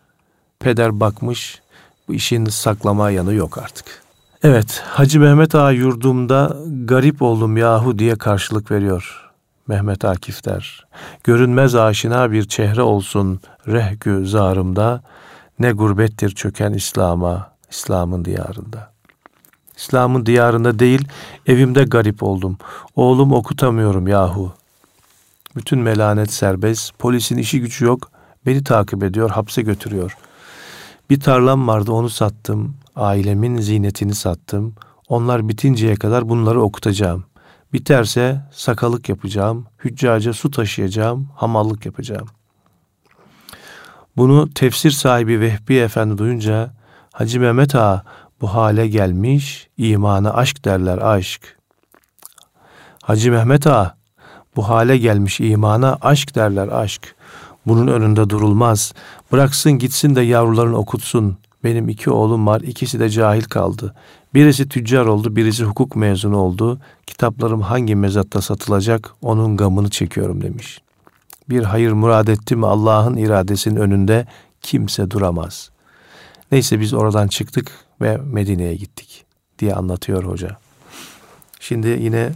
Peder 0.58 1.00
bakmış, 1.00 1.60
bu 2.08 2.14
işin 2.14 2.44
saklama 2.44 3.10
yanı 3.10 3.34
yok 3.34 3.58
artık. 3.58 4.03
Evet, 4.44 4.82
Hacı 4.86 5.20
Mehmet 5.20 5.54
Ağa 5.54 5.70
yurdumda 5.70 6.56
garip 6.84 7.22
oldum 7.22 7.56
yahu 7.56 7.98
diye 7.98 8.16
karşılık 8.16 8.70
veriyor. 8.70 9.30
Mehmet 9.68 10.04
Akif 10.04 10.44
der. 10.44 10.86
Görünmez 11.24 11.74
aşina 11.74 12.32
bir 12.32 12.48
çehre 12.48 12.82
olsun 12.82 13.40
rehgü 13.66 14.26
zarımda. 14.26 15.02
Ne 15.58 15.72
gurbettir 15.72 16.30
çöken 16.30 16.72
İslam'a, 16.72 17.50
İslam'ın 17.70 18.24
diyarında. 18.24 18.92
İslam'ın 19.76 20.26
diyarında 20.26 20.78
değil, 20.78 21.08
evimde 21.46 21.84
garip 21.84 22.22
oldum. 22.22 22.58
Oğlum 22.96 23.32
okutamıyorum 23.32 24.08
yahu. 24.08 24.52
Bütün 25.56 25.78
melanet 25.78 26.32
serbest, 26.32 26.98
polisin 26.98 27.36
işi 27.36 27.60
gücü 27.60 27.84
yok. 27.84 28.10
Beni 28.46 28.64
takip 28.64 29.02
ediyor, 29.02 29.30
hapse 29.30 29.62
götürüyor. 29.62 30.16
Bir 31.10 31.20
tarlam 31.20 31.68
vardı, 31.68 31.92
onu 31.92 32.10
sattım. 32.10 32.74
Ailemin 32.96 33.56
zinetini 33.56 34.14
sattım. 34.14 34.74
Onlar 35.08 35.48
bitinceye 35.48 35.94
kadar 35.94 36.28
bunları 36.28 36.62
okutacağım. 36.62 37.24
Biterse 37.72 38.40
sakalık 38.52 39.08
yapacağım, 39.08 39.66
hüccaca 39.84 40.32
su 40.32 40.50
taşıyacağım, 40.50 41.28
hamallık 41.34 41.86
yapacağım. 41.86 42.28
Bunu 44.16 44.50
tefsir 44.54 44.90
sahibi 44.90 45.40
Vehbi 45.40 45.74
Efendi 45.74 46.18
duyunca 46.18 46.74
Hacı 47.12 47.40
Mehmet 47.40 47.74
Ağa 47.74 48.02
bu 48.40 48.54
hale 48.54 48.88
gelmiş, 48.88 49.68
imana 49.76 50.34
aşk 50.34 50.64
derler 50.64 50.98
aşk. 50.98 51.56
Hacı 53.02 53.32
Mehmet 53.32 53.66
Ağa 53.66 53.96
bu 54.56 54.68
hale 54.68 54.98
gelmiş 54.98 55.40
imana 55.40 55.98
aşk 56.00 56.34
derler 56.34 56.68
aşk. 56.68 57.14
Bunun 57.66 57.86
önünde 57.86 58.30
durulmaz. 58.30 58.92
Bıraksın 59.32 59.72
gitsin 59.72 60.16
de 60.16 60.20
yavrularını 60.20 60.76
okutsun. 60.76 61.38
Benim 61.64 61.88
iki 61.88 62.10
oğlum 62.10 62.46
var, 62.46 62.60
ikisi 62.60 63.00
de 63.00 63.10
cahil 63.10 63.42
kaldı. 63.42 63.94
Birisi 64.34 64.68
tüccar 64.68 65.06
oldu, 65.06 65.36
birisi 65.36 65.64
hukuk 65.64 65.96
mezunu 65.96 66.36
oldu. 66.36 66.80
Kitaplarım 67.06 67.60
hangi 67.60 67.96
mezatta 67.96 68.40
satılacak, 68.40 69.14
onun 69.22 69.56
gamını 69.56 69.90
çekiyorum 69.90 70.42
demiş. 70.42 70.80
Bir 71.48 71.62
hayır 71.62 71.92
murad 71.92 72.28
etti 72.28 72.56
mi 72.56 72.66
Allah'ın 72.66 73.16
iradesinin 73.16 73.76
önünde 73.76 74.26
kimse 74.62 75.10
duramaz. 75.10 75.70
Neyse 76.52 76.80
biz 76.80 76.94
oradan 76.94 77.28
çıktık 77.28 77.70
ve 78.00 78.16
Medine'ye 78.16 78.74
gittik 78.74 79.24
diye 79.58 79.74
anlatıyor 79.74 80.24
hoca. 80.24 80.56
Şimdi 81.60 81.88
yine 81.88 82.32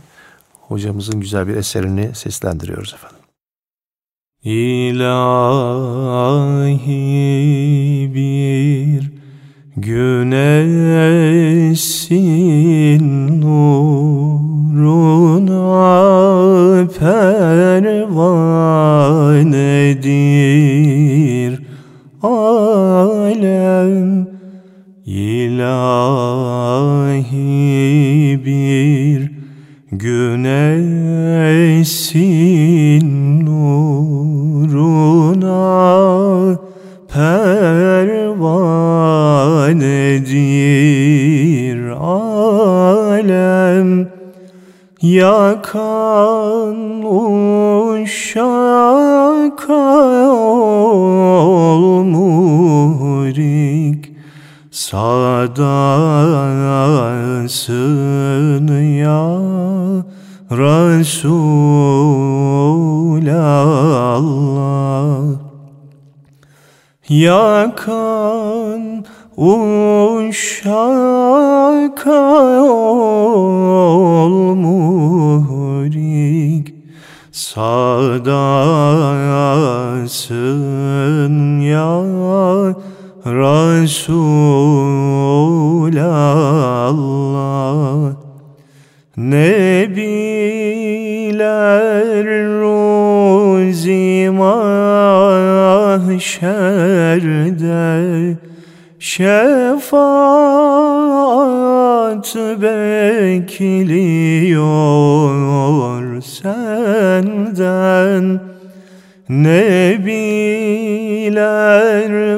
hocamızın 0.60 1.20
güzel 1.20 1.48
bir 1.48 1.56
eserini 1.56 2.14
seslendiriyoruz 2.14 2.94
efendim. 2.94 3.18
İlahi 4.42 4.90
bir 8.14 8.88
güneşin 9.80 10.68
yakan 45.59 47.03
uşak 48.03 49.71
olmurik 50.31 52.12
sadasın 54.71 55.49
ya 58.83 59.29
Resulallah. 60.51 61.29
Yakan 67.09 69.05
uşak 69.37 69.77
Sadasın 80.08 81.60
ya 81.60 82.02
Resulallah. 83.26 83.78
Nebiler 89.16 89.86
ruzi 92.60 94.30
mahşerde 94.30 94.68
Şefaat 98.98 99.88
bekliyor 102.62 103.68
senden 106.20 108.40
Nebiler 109.28 110.09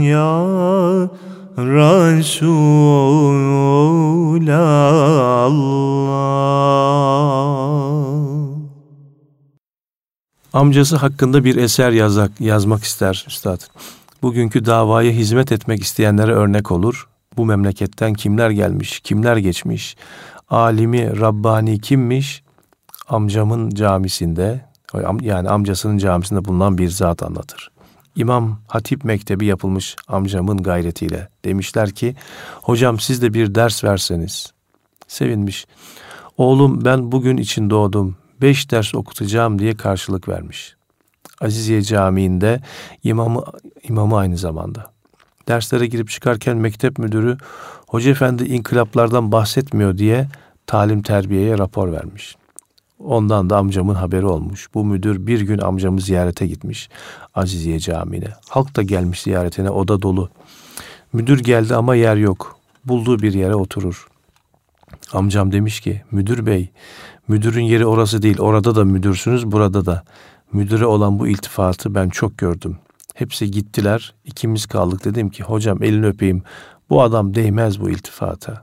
ya 0.00 0.42
Resulallah 1.58 2.42
Amcası 10.52 10.96
hakkında 10.96 11.44
bir 11.44 11.56
eser 11.56 11.90
yazak, 11.92 12.40
yazmak 12.40 12.84
ister 12.84 13.24
üstad. 13.28 13.60
Bugünkü 14.22 14.64
davaya 14.66 15.12
hizmet 15.12 15.52
etmek 15.52 15.82
isteyenlere 15.82 16.32
örnek 16.32 16.70
olur. 16.70 17.08
Bu 17.36 17.46
memleketten 17.46 18.14
kimler 18.14 18.50
gelmiş, 18.50 19.00
kimler 19.00 19.36
geçmiş, 19.36 19.96
alimi, 20.50 21.20
Rabbani 21.20 21.80
kimmiş? 21.80 22.42
Amcamın 23.08 23.70
camisinde, 23.70 24.71
yani 25.20 25.48
amcasının 25.48 25.98
camisinde 25.98 26.44
bulunan 26.44 26.78
bir 26.78 26.88
zat 26.88 27.22
anlatır. 27.22 27.70
İmam 28.16 28.58
Hatip 28.68 29.04
Mektebi 29.04 29.46
yapılmış 29.46 29.96
amcamın 30.08 30.62
gayretiyle. 30.62 31.28
Demişler 31.44 31.90
ki, 31.90 32.16
hocam 32.62 33.00
siz 33.00 33.22
de 33.22 33.34
bir 33.34 33.54
ders 33.54 33.84
verseniz. 33.84 34.52
Sevinmiş. 35.08 35.66
Oğlum 36.36 36.84
ben 36.84 37.12
bugün 37.12 37.36
için 37.36 37.70
doğdum, 37.70 38.16
beş 38.40 38.70
ders 38.70 38.94
okutacağım 38.94 39.58
diye 39.58 39.76
karşılık 39.76 40.28
vermiş. 40.28 40.76
Aziziye 41.40 41.82
Camii'nde 41.82 42.60
imamı, 43.02 43.44
imamı 43.82 44.16
aynı 44.16 44.36
zamanda. 44.36 44.92
Derslere 45.48 45.86
girip 45.86 46.08
çıkarken 46.08 46.56
mektep 46.56 46.98
müdürü 46.98 47.38
Hoca 47.88 48.10
Efendi 48.10 48.44
inkılaplardan 48.44 49.32
bahsetmiyor 49.32 49.98
diye 49.98 50.28
talim 50.66 51.02
terbiyeye 51.02 51.58
rapor 51.58 51.92
vermiş. 51.92 52.36
Ondan 53.04 53.50
da 53.50 53.56
amcamın 53.56 53.94
haberi 53.94 54.26
olmuş. 54.26 54.68
Bu 54.74 54.84
müdür 54.84 55.26
bir 55.26 55.40
gün 55.40 55.58
amcamı 55.58 56.00
ziyarete 56.00 56.46
gitmiş 56.46 56.88
Aziziye 57.34 57.78
Camii'ne. 57.78 58.28
Halk 58.48 58.76
da 58.76 58.82
gelmiş 58.82 59.22
ziyaretine 59.22 59.70
oda 59.70 60.02
dolu. 60.02 60.30
Müdür 61.12 61.38
geldi 61.38 61.74
ama 61.74 61.94
yer 61.94 62.16
yok. 62.16 62.56
Bulduğu 62.84 63.18
bir 63.18 63.32
yere 63.32 63.54
oturur. 63.54 64.08
Amcam 65.12 65.52
demiş 65.52 65.80
ki 65.80 66.02
müdür 66.10 66.46
bey 66.46 66.70
müdürün 67.28 67.62
yeri 67.62 67.86
orası 67.86 68.22
değil 68.22 68.38
orada 68.38 68.74
da 68.74 68.84
müdürsünüz 68.84 69.52
burada 69.52 69.86
da. 69.86 70.04
Müdüre 70.52 70.86
olan 70.86 71.18
bu 71.18 71.28
iltifatı 71.28 71.94
ben 71.94 72.08
çok 72.08 72.38
gördüm. 72.38 72.78
Hepsi 73.14 73.50
gittiler 73.50 74.14
ikimiz 74.24 74.66
kaldık 74.66 75.04
dedim 75.04 75.30
ki 75.30 75.42
hocam 75.42 75.82
elini 75.82 76.06
öpeyim 76.06 76.42
bu 76.90 77.02
adam 77.02 77.34
değmez 77.34 77.80
bu 77.80 77.90
iltifata. 77.90 78.60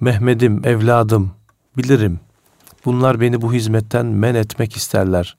Mehmet'im 0.00 0.66
evladım 0.66 1.37
bilirim 1.76 2.20
bunlar 2.84 3.20
beni 3.20 3.42
bu 3.42 3.52
hizmetten 3.52 4.06
men 4.06 4.34
etmek 4.34 4.76
isterler. 4.76 5.36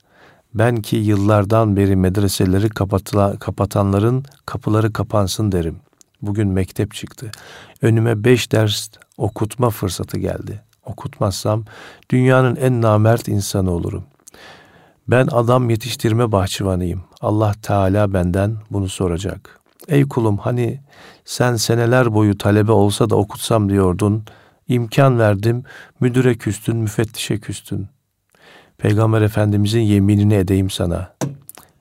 Ben 0.53 0.81
ki 0.81 0.95
yıllardan 0.95 1.75
beri 1.75 1.95
medreseleri 1.95 2.69
kapatıla, 2.69 3.37
kapatanların 3.39 4.25
kapıları 4.45 4.93
kapansın 4.93 5.51
derim. 5.51 5.75
Bugün 6.21 6.47
mektep 6.47 6.93
çıktı. 6.93 7.31
Önüme 7.81 8.23
beş 8.23 8.51
ders 8.51 8.89
okutma 9.17 9.69
fırsatı 9.69 10.17
geldi. 10.17 10.61
Okutmazsam 10.85 11.65
dünyanın 12.09 12.55
en 12.55 12.81
namert 12.81 13.27
insanı 13.27 13.71
olurum. 13.71 14.03
Ben 15.07 15.27
adam 15.31 15.69
yetiştirme 15.69 16.31
bahçıvanıyım. 16.31 17.03
Allah 17.21 17.53
Teala 17.61 18.13
benden 18.13 18.57
bunu 18.71 18.89
soracak. 18.89 19.59
Ey 19.87 20.07
kulum 20.07 20.37
hani 20.37 20.79
sen 21.25 21.55
seneler 21.55 22.13
boyu 22.13 22.37
talebe 22.37 22.71
olsa 22.71 23.09
da 23.09 23.15
okutsam 23.15 23.69
diyordun. 23.69 24.23
İmkan 24.69 25.19
verdim, 25.19 25.63
müdüre 25.99 26.35
küstün, 26.35 26.77
müfettişe 26.77 27.39
küstün. 27.39 27.87
Peygamber 28.77 29.21
Efendimizin 29.21 29.81
yeminini 29.81 30.33
edeyim 30.33 30.69
sana. 30.69 31.13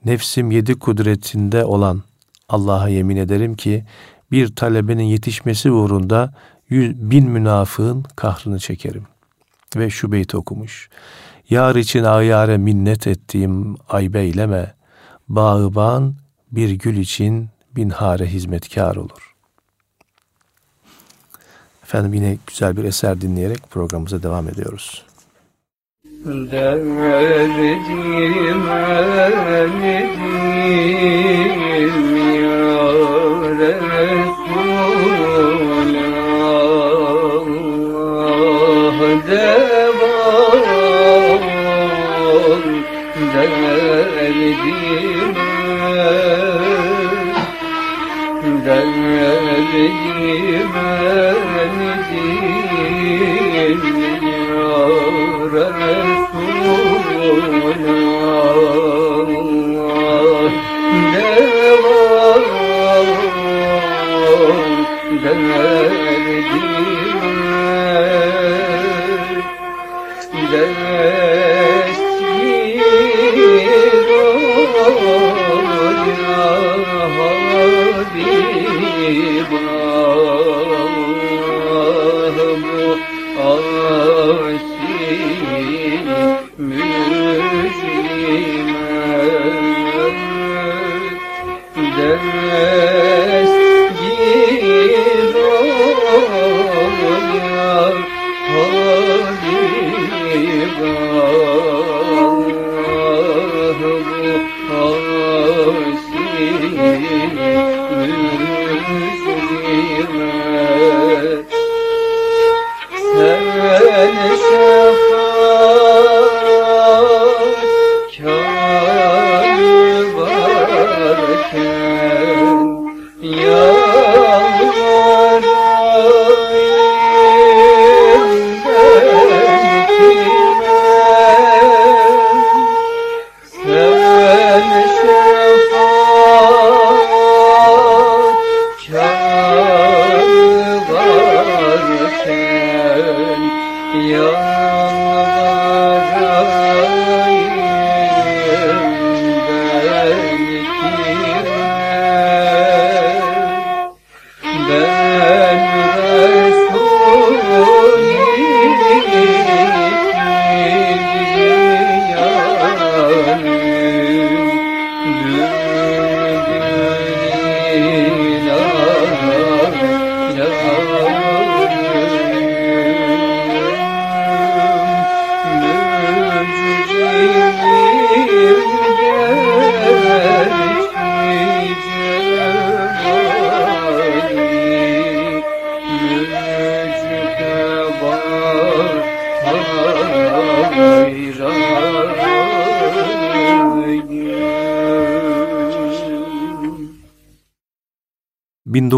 Nefsim 0.05 0.51
yedi 0.51 0.79
kudretinde 0.79 1.65
olan 1.65 2.03
Allah'a 2.49 2.89
yemin 2.89 3.17
ederim 3.17 3.55
ki 3.55 3.85
bir 4.31 4.55
talebenin 4.55 5.03
yetişmesi 5.03 5.71
uğrunda 5.71 6.33
yüz, 6.69 7.11
bin 7.11 7.29
münafığın 7.29 8.05
kahrını 8.15 8.59
çekerim. 8.59 9.03
Ve 9.75 9.89
şu 9.89 10.11
beyti 10.11 10.37
okumuş. 10.37 10.89
Yar 11.49 11.75
için 11.75 12.03
ayare 12.03 12.57
minnet 12.57 13.07
ettiğim 13.07 13.75
aybe 13.89 14.21
eyleme. 14.21 14.73
Bağıban 15.27 16.15
bir 16.51 16.69
gül 16.69 16.97
için 16.97 17.49
bin 17.75 17.89
hare 17.89 18.25
hizmetkar 18.25 18.95
olur. 18.95 19.28
Efendim 21.89 22.13
yine 22.13 22.37
güzel 22.47 22.77
bir 22.77 22.83
eser 22.83 23.21
dinleyerek 23.21 23.69
programımıza 23.69 24.23
devam 24.23 24.49
ediyoruz. 24.49 25.05
Derdim 26.25 26.99
Oh 58.61 59.08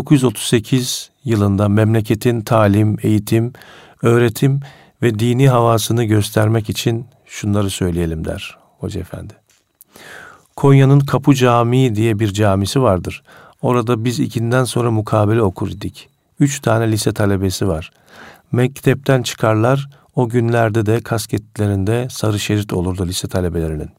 1938 0.01 1.09
yılında 1.25 1.69
memleketin 1.69 2.41
talim, 2.41 2.97
eğitim, 3.03 3.53
öğretim 4.01 4.59
ve 5.01 5.19
dini 5.19 5.49
havasını 5.49 6.03
göstermek 6.03 6.69
için 6.69 7.05
şunları 7.25 7.69
söyleyelim 7.69 8.25
der 8.25 8.57
Hoca 8.79 8.99
Efendi. 8.99 9.33
Konya'nın 10.55 10.99
Kapı 10.99 11.33
Camii 11.33 11.95
diye 11.95 12.19
bir 12.19 12.33
camisi 12.33 12.81
vardır. 12.81 13.23
Orada 13.61 14.05
biz 14.05 14.19
ikinden 14.19 14.63
sonra 14.63 14.91
mukabele 14.91 15.41
okur 15.41 15.69
idik. 15.69 16.09
Üç 16.39 16.59
tane 16.59 16.91
lise 16.91 17.13
talebesi 17.13 17.67
var. 17.67 17.91
Mektepten 18.51 19.23
çıkarlar, 19.23 19.89
o 20.15 20.29
günlerde 20.29 20.85
de 20.85 21.01
kasketlerinde 21.01 22.07
sarı 22.09 22.39
şerit 22.39 22.73
olurdu 22.73 23.07
lise 23.07 23.27
talebelerinin. 23.27 23.89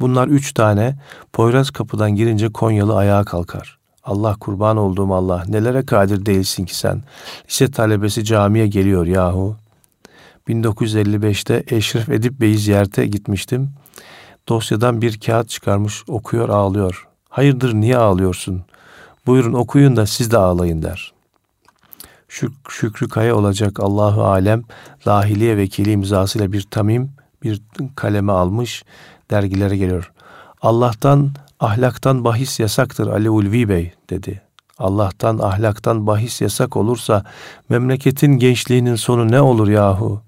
Bunlar 0.00 0.28
üç 0.28 0.52
tane 0.52 0.96
Poyraz 1.32 1.70
kapıdan 1.70 2.10
girince 2.10 2.48
Konyalı 2.48 2.96
ayağa 2.96 3.24
kalkar. 3.24 3.77
Allah 4.08 4.36
kurban 4.40 4.76
olduğum 4.76 5.14
Allah 5.14 5.44
nelere 5.48 5.86
kadir 5.86 6.26
değilsin 6.26 6.64
ki 6.64 6.76
sen. 6.76 7.02
Lise 7.48 7.70
talebesi 7.70 8.24
camiye 8.24 8.66
geliyor 8.66 9.06
yahu. 9.06 9.56
1955'te 10.48 11.64
Eşref 11.76 12.08
Edip 12.08 12.40
Bey'i 12.40 12.58
ziyarete 12.58 13.06
gitmiştim. 13.06 13.70
Dosyadan 14.48 15.02
bir 15.02 15.20
kağıt 15.20 15.48
çıkarmış 15.48 16.04
okuyor 16.08 16.48
ağlıyor. 16.48 17.08
Hayırdır 17.28 17.74
niye 17.74 17.96
ağlıyorsun? 17.96 18.62
Buyurun 19.26 19.52
okuyun 19.52 19.96
da 19.96 20.06
siz 20.06 20.30
de 20.30 20.38
ağlayın 20.38 20.82
der. 20.82 21.12
Şük, 22.28 22.52
Şükrü 22.68 23.08
Kaya 23.08 23.36
olacak 23.36 23.80
Allahu 23.80 24.24
Alem 24.24 24.62
dahiliye 25.06 25.56
vekili 25.56 25.90
imzasıyla 25.90 26.52
bir 26.52 26.62
tamim 26.70 27.10
bir 27.42 27.62
kaleme 27.96 28.32
almış 28.32 28.84
dergilere 29.30 29.76
geliyor. 29.76 30.12
Allah'tan 30.62 31.30
ahlaktan 31.60 32.24
bahis 32.24 32.60
yasaktır 32.60 33.06
Ali 33.06 33.30
Ulvi 33.30 33.68
Bey 33.68 33.92
dedi. 34.10 34.42
Allah'tan 34.78 35.38
ahlaktan 35.38 36.06
bahis 36.06 36.40
yasak 36.40 36.76
olursa 36.76 37.24
memleketin 37.68 38.32
gençliğinin 38.32 38.94
sonu 38.94 39.30
ne 39.30 39.40
olur 39.40 39.68
yahu? 39.68 40.22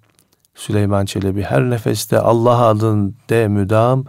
Süleyman 0.54 1.04
Çelebi 1.04 1.42
her 1.42 1.70
nefeste 1.70 2.18
Allah 2.18 2.66
adın 2.66 3.16
de 3.28 3.48
müdam 3.48 4.04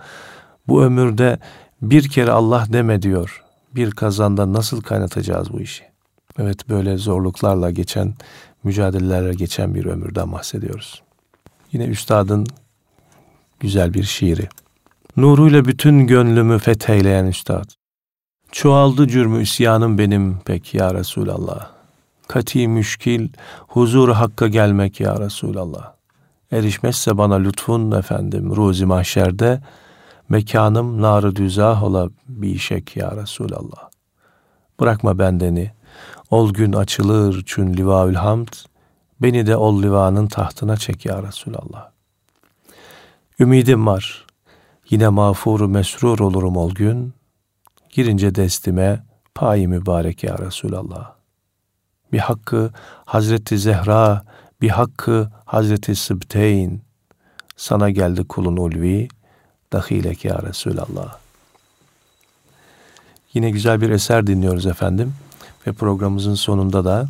bu 0.68 0.84
ömürde 0.84 1.40
bir 1.82 2.10
kere 2.10 2.32
Allah 2.32 2.66
deme 2.74 3.02
diyor. 3.02 3.44
Bir 3.76 3.92
kazanda 3.92 4.54
nasıl 4.54 4.82
kaynatacağız 4.82 5.54
bu 5.54 5.62
işi? 5.62 5.84
Evet 6.40 6.70
böyle 6.70 6.98
zorluklarla 6.98 7.72
geçen, 7.72 8.14
mücadelelerle 8.64 9.34
geçen 9.34 9.76
bir 9.76 9.86
ömürden 9.86 10.32
bahsediyoruz. 10.32 11.04
Yine 11.72 11.86
üstadın 11.86 12.48
güzel 13.60 13.94
bir 13.94 14.04
şiiri. 14.04 14.50
Nuruyla 15.22 15.66
bütün 15.66 16.08
gönlümü 16.08 16.60
fetheyleyen 16.60 17.26
üstad. 17.26 17.70
Çoğaldı 18.52 19.08
cürmü 19.08 19.42
isyanım 19.42 19.98
benim 19.98 20.40
pek 20.40 20.74
ya 20.74 20.94
Resulallah. 20.94 21.70
Kati 22.28 22.68
müşkil, 22.68 23.30
huzur 23.68 24.10
hakka 24.10 24.48
gelmek 24.48 25.00
ya 25.00 25.20
Resulallah. 25.20 25.94
Erişmezse 26.52 27.18
bana 27.18 27.36
lütfun 27.36 27.92
efendim 27.92 28.56
ruzi 28.56 28.86
mahşerde, 28.86 29.62
mekanım 30.30 31.02
narı 31.02 31.36
düzah 31.36 31.84
ola 31.84 32.10
bir 32.30 32.58
şek 32.58 32.96
ya 32.98 33.18
Resulallah. 33.18 33.90
Bırakma 34.80 35.20
bendeni, 35.20 35.72
ol 36.30 36.54
gün 36.54 36.74
açılır 36.74 37.44
çün 37.46 37.74
livaül 37.74 38.16
hamd, 38.16 38.54
beni 39.22 39.48
de 39.48 39.56
ol 39.56 39.84
livanın 39.84 40.28
tahtına 40.28 40.78
çek 40.78 41.06
ya 41.06 41.24
Resulallah. 41.24 41.90
Ümidim 43.40 43.88
var, 43.88 44.26
yine 44.92 45.08
mağfuru 45.08 45.68
mesrur 45.68 46.20
olurum 46.20 46.58
ol 46.58 46.72
gün, 46.72 47.14
girince 47.90 48.36
destime 48.36 49.04
payi 49.36 49.68
mübarek 49.68 50.24
ya 50.24 50.38
Resulallah. 50.38 51.14
Bir 52.12 52.20
hakkı 52.20 52.72
Hazreti 53.06 53.58
Zehra, 53.58 54.26
bir 54.62 54.70
hakkı 54.70 55.32
Hazreti 55.46 55.96
Sıbteyn, 55.96 56.82
sana 57.58 57.90
geldi 57.90 58.24
kulun 58.24 58.58
ulvi, 58.58 59.08
dahilek 59.74 60.26
ya 60.26 60.42
Resulallah. 60.42 61.18
Yine 63.34 63.50
güzel 63.50 63.82
bir 63.82 63.90
eser 63.90 64.28
dinliyoruz 64.28 64.66
efendim. 64.66 65.14
Ve 65.68 65.74
programımızın 65.74 66.36
sonunda 66.36 66.86
da 66.86 67.08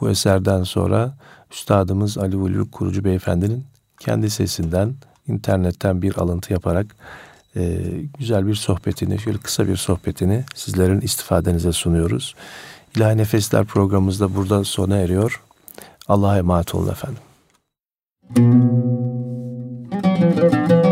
bu 0.00 0.10
eserden 0.10 0.62
sonra 0.62 1.14
Üstadımız 1.52 2.18
Ali 2.18 2.36
Ulvi 2.36 2.70
Kurucu 2.70 3.04
Beyefendinin 3.04 3.64
kendi 4.00 4.30
sesinden 4.30 4.94
internetten 5.28 6.02
bir 6.02 6.16
alıntı 6.16 6.52
yaparak 6.52 6.86
e, 7.56 7.80
güzel 8.18 8.46
bir 8.46 8.54
sohbetini, 8.54 9.18
şöyle 9.18 9.38
kısa 9.38 9.68
bir 9.68 9.76
sohbetini 9.76 10.44
sizlerin 10.54 11.00
istifadenize 11.00 11.72
sunuyoruz. 11.72 12.34
İlahi 12.96 13.16
Nefesler 13.16 13.64
programımız 13.64 14.20
da 14.20 14.34
burada 14.34 14.64
sona 14.64 14.96
eriyor. 14.96 15.42
Allah'a 16.08 16.38
emanet 16.38 16.74
olun 16.74 16.92
efendim. 16.92 17.22
Müzik 20.22 20.91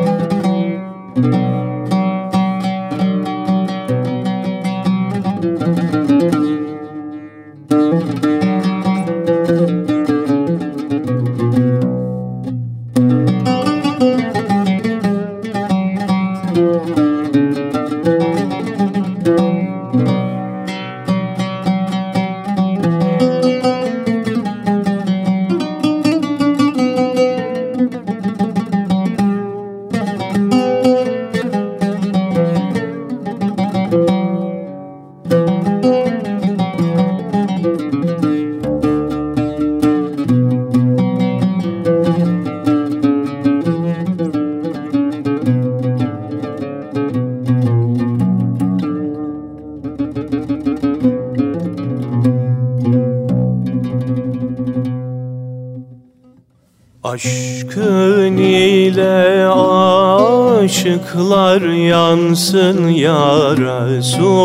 ışıklar 61.11 61.61
yansın 61.61 62.89
ya 62.89 63.57
Resulallah. 63.97 64.45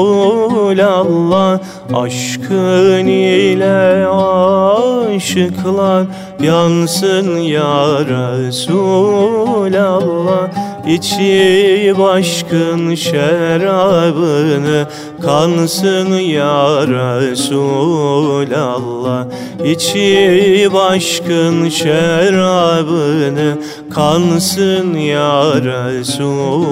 Aşkın 1.93 3.07
ile 3.07 4.07
aşıklar 5.15 6.05
yansın 6.39 7.37
ya 7.37 7.99
Resulallah. 8.39 8.85
İçi 10.87 11.93
başkın 11.99 12.95
şerabını 12.95 14.87
kansın 15.25 16.13
ya 16.13 16.87
Resulallah. 17.21 18.45
İçi 19.65 20.69
başkın 20.73 21.69
şerabını. 21.69 23.57
Kansın 23.93 24.97
ya 24.97 25.43
Resulallah. 25.55 26.69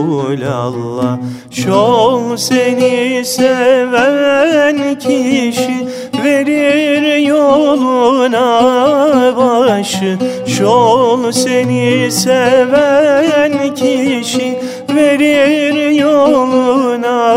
Şol 1.52 2.38
seni 2.38 3.26
seven 3.26 5.00
kişi 5.00 5.88
verir 6.24 7.18
yoluna 7.18 8.48
başı. 9.38 10.18
Şol 10.48 11.32
seni 11.32 12.12
seven 12.12 13.76
kişi 13.76 14.60
verir 14.96 16.00
yoluna 16.00 17.36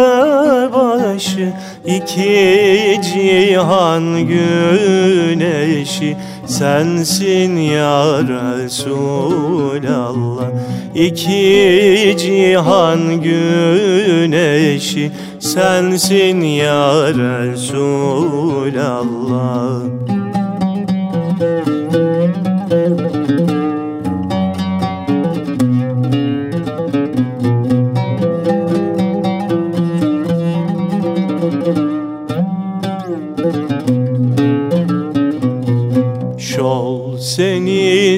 başı. 0.75 1.53
İki 1.87 3.01
cihan 3.03 4.27
güneşi 4.27 6.17
sensin 6.47 7.57
ya 7.57 8.23
Resulallah. 8.23 10.51
İki 10.95 12.17
cihan 12.19 13.23
güneşi 13.23 15.13
sensin 15.41 16.41
ya 16.41 17.15
Resulallah 17.15 18.57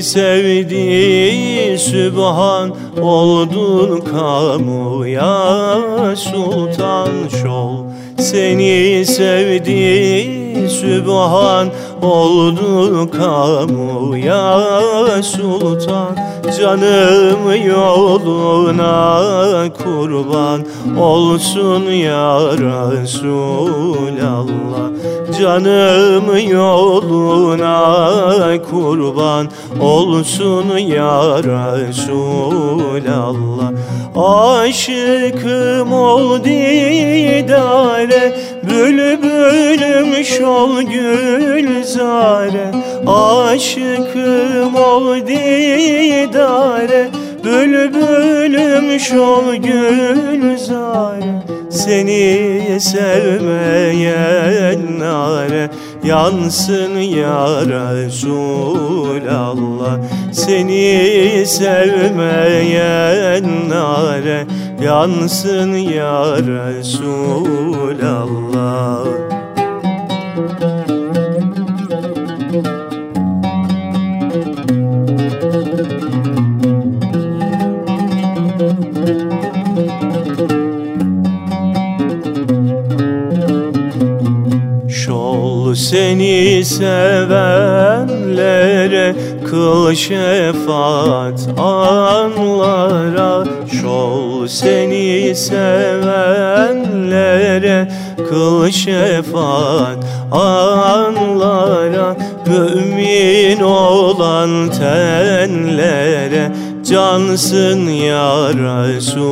sevdi 0.09 1.79
Sübhan 1.79 2.73
oldun 3.03 4.01
kamuya 4.01 5.37
sultan 6.17 7.11
şol. 7.43 7.85
Seni 8.19 9.05
sevdi 9.07 10.69
Sübhan 10.71 11.69
oldun 12.03 13.07
kamuya 13.07 14.61
sultan 15.23 16.17
Canım 16.59 17.67
yoluna 17.67 19.21
kurban 19.85 20.61
olsun 20.99 21.85
ya 21.85 22.39
Resulallah. 22.53 23.79
Canım 25.41 26.49
yoluna 26.51 27.79
kurban 28.71 29.49
olsun 29.81 30.79
ya 30.79 31.43
Resulallah. 31.43 32.49
Aşıkım 34.17 35.93
ol 35.93 36.45
didare 36.45 38.35
Bülbülüm 38.63 40.25
şol 40.25 40.83
gülzare. 40.83 42.71
Aşıkım 43.07 43.28
ol 44.77 45.17
didare. 45.27 47.09
Bülbülüm 47.45 49.01
şol 49.01 49.55
gülzare 49.55 51.43
Seni 51.71 52.81
sevmeyen 52.81 54.19
nare. 54.99 55.71
Yansın 56.05 56.99
ya 56.99 57.47
Resulallah 57.95 58.39
Seni 60.33 61.47
sevmeyen 61.47 63.45
nare. 63.69 64.47
Yansın 64.85 65.75
ya 65.75 66.37
Resulallah 66.37 67.49
seni 85.79 86.65
sevenlere 86.65 87.39
Kıl 89.51 89.95
şefaat 89.95 91.49
anlara. 91.59 93.45
Şol 93.83 94.47
seni 94.47 95.35
sevenlere 95.35 95.89
Kıl 98.29 98.71
şefaat 98.71 100.05
anlara. 100.33 102.17
Mümin 102.47 103.61
olan 103.61 104.71
tenlere 104.71 106.53
Cansın 106.91 107.89
ya 107.91 108.49
Resulallah. 108.49 109.23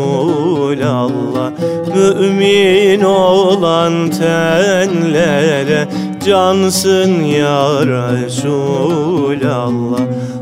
Mümin 1.94 3.00
olan 3.04 4.10
tenlere 4.10 5.88
Cansın 6.26 7.24
ya 7.24 7.86
Resulallah. 7.86 10.00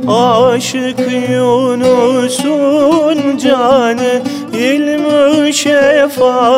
Aşık 0.09 1.01
Yunus'un 1.30 3.39
canı 3.39 4.22
ilmi 4.59 5.55
şefaat 5.55 6.55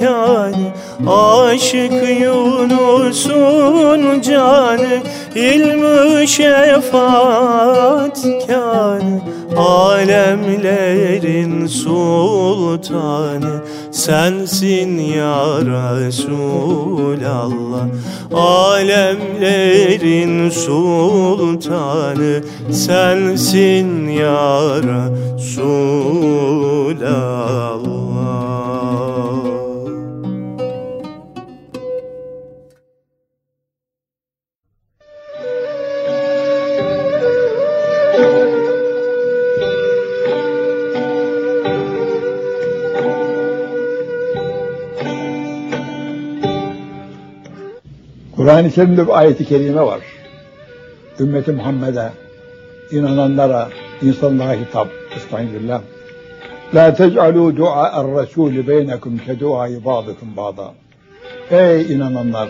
kâni 0.00 0.72
Aşık 1.06 2.20
Yunus'un 2.20 4.20
canı 4.20 5.02
ilmi 5.34 6.28
şefaat 6.28 8.22
kâni 8.46 9.20
Alemlerin 9.56 11.66
sultanı 11.66 13.62
sensin 13.98 14.94
ya 14.98 15.58
Resulallah 15.98 17.86
Alemlerin 18.32 20.50
sultanı. 20.50 22.42
Sensin 22.70 24.08
ya 24.08 24.82
Resulallah 24.82 25.18
Kur'an-ı 48.48 48.70
Kerim'de 48.70 49.06
bir 49.06 49.18
ayeti 49.18 49.44
kerime 49.44 49.80
var. 49.80 50.00
Ümmeti 51.20 51.52
Muhammed'e, 51.52 52.12
inananlara, 52.90 53.68
insanlığa 54.02 54.52
hitap. 54.52 54.88
Estağfirullah. 55.16 55.80
La 56.74 56.88
tec'alû 56.88 57.56
du'a'er 57.56 58.04
rasûlü 58.04 58.66
beynekum 58.68 59.18
ke 59.18 59.40
du'ayı 59.40 59.84
ba'dıkum 59.84 60.36
ba'da. 60.36 60.74
Ey 61.50 61.94
inananlar, 61.94 62.48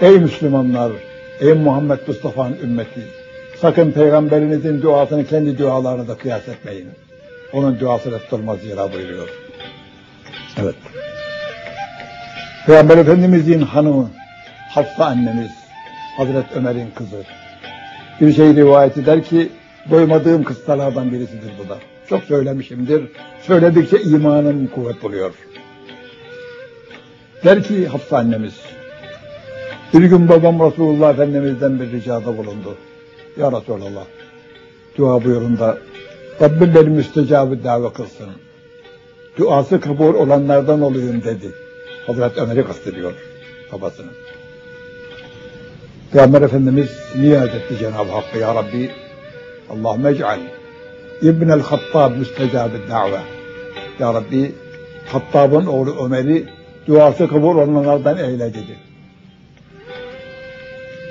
ey 0.00 0.18
Müslümanlar, 0.18 0.92
ey 1.40 1.52
Muhammed 1.52 1.98
Mustafa'nın 2.06 2.58
ümmeti. 2.62 3.00
Sakın 3.60 3.92
peygamberinizin 3.92 4.82
duasını 4.82 5.26
kendi 5.26 5.58
dualarına 5.58 6.08
da 6.08 6.14
kıyas 6.14 6.48
etmeyin. 6.48 6.88
Onun 7.52 7.80
duası 7.80 8.18
tutulmaz 8.18 8.58
zira 8.58 8.92
buyuruyor. 8.92 9.28
Evet. 10.62 10.74
Peygamber 12.66 12.98
Efendimizin 12.98 13.60
hanımı, 13.60 14.10
Hafsa 14.70 15.04
annemiz, 15.04 15.50
Hazret 16.16 16.44
Ömer'in 16.54 16.90
kızı. 16.90 17.24
Bir 18.20 18.32
şey 18.32 18.56
rivayet 18.56 18.98
eder 18.98 19.24
ki, 19.24 19.48
doymadığım 19.90 20.44
kıssalardan 20.44 21.12
birisidir 21.12 21.52
bu 21.64 21.68
da. 21.68 21.78
Çok 22.08 22.24
söylemişimdir. 22.24 23.04
Söyledikçe 23.42 24.02
imanım 24.02 24.66
kuvvet 24.66 25.02
buluyor. 25.02 25.34
Der 27.44 27.62
ki 27.62 27.86
Hafsa 27.86 28.18
annemiz, 28.18 28.60
bir 29.94 30.02
gün 30.02 30.28
babam 30.28 30.70
Resulullah 30.70 31.10
Efendimiz'den 31.10 31.80
bir 31.80 31.92
ricada 31.92 32.38
bulundu. 32.38 32.76
Ya 33.36 33.52
Resulallah, 33.52 34.04
dua 34.98 35.24
buyurun 35.24 35.58
da 35.58 35.78
Rabbim 36.40 36.74
benim 36.74 36.92
müstecabı 36.92 37.64
dava 37.64 37.92
kılsın. 37.92 38.28
Duası 39.38 39.80
kabul 39.80 40.14
olanlardan 40.14 40.82
olayım 40.82 41.24
dedi. 41.24 41.52
Hazret 42.06 42.38
Ömer'i 42.38 42.64
kastediyor 42.64 43.12
babasının. 43.72 44.29
Peygamber 46.12 46.42
Efendimiz 46.42 46.90
niyaz 47.18 47.48
etti 47.48 47.78
Cenab-ı 47.78 48.10
Hakk'a 48.12 48.38
Ya 48.38 48.54
Rabbi 48.54 48.90
Allahümme 49.70 50.10
ec'al 50.10 50.38
İbn-el 51.22 51.60
Hattab 51.60 52.16
müstecab 52.16 52.70
da've 52.90 53.20
Ya 53.98 54.14
Rabbi 54.14 54.52
Hattab'ın 55.12 55.66
oğlu 55.66 56.04
Ömer'i 56.04 56.44
duası 56.86 57.28
kabul 57.28 57.56
olanlardan 57.56 58.18
eyle 58.18 58.54
dedi. 58.54 58.78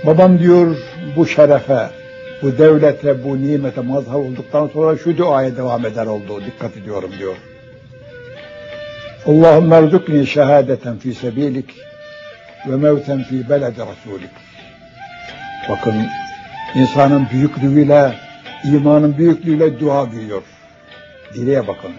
Babam 0.06 0.40
diyor 0.40 0.76
bu 1.16 1.28
şerefe, 1.28 1.90
bu 2.42 2.58
devlete, 2.58 3.24
bu 3.24 3.42
nimete 3.42 3.82
mazhar 3.82 4.16
olduktan 4.16 4.68
sonra 4.68 4.98
şu 4.98 5.18
duaya 5.18 5.58
devam 5.58 5.86
eder 5.86 6.06
oldu. 6.06 6.42
Dikkat 6.46 6.78
ediyorum 6.78 7.12
diyor. 7.20 7.36
Allahümme 9.26 9.76
erzukni 9.76 10.28
şehadeten 10.28 10.98
fi 10.98 11.14
sebilik 11.14 11.76
ve 12.70 12.76
mevten 12.76 13.24
fi 13.24 13.50
beledi 13.50 13.80
rasulik. 13.80 14.49
Bakın 15.70 15.96
insanın 16.76 17.28
büyüklüğüyle, 17.32 18.14
imanın 18.64 19.18
büyüklüğüyle 19.18 19.80
dua 19.80 20.12
büyüyor. 20.12 20.42
Dileğe 21.34 21.68
bakın, 21.68 21.92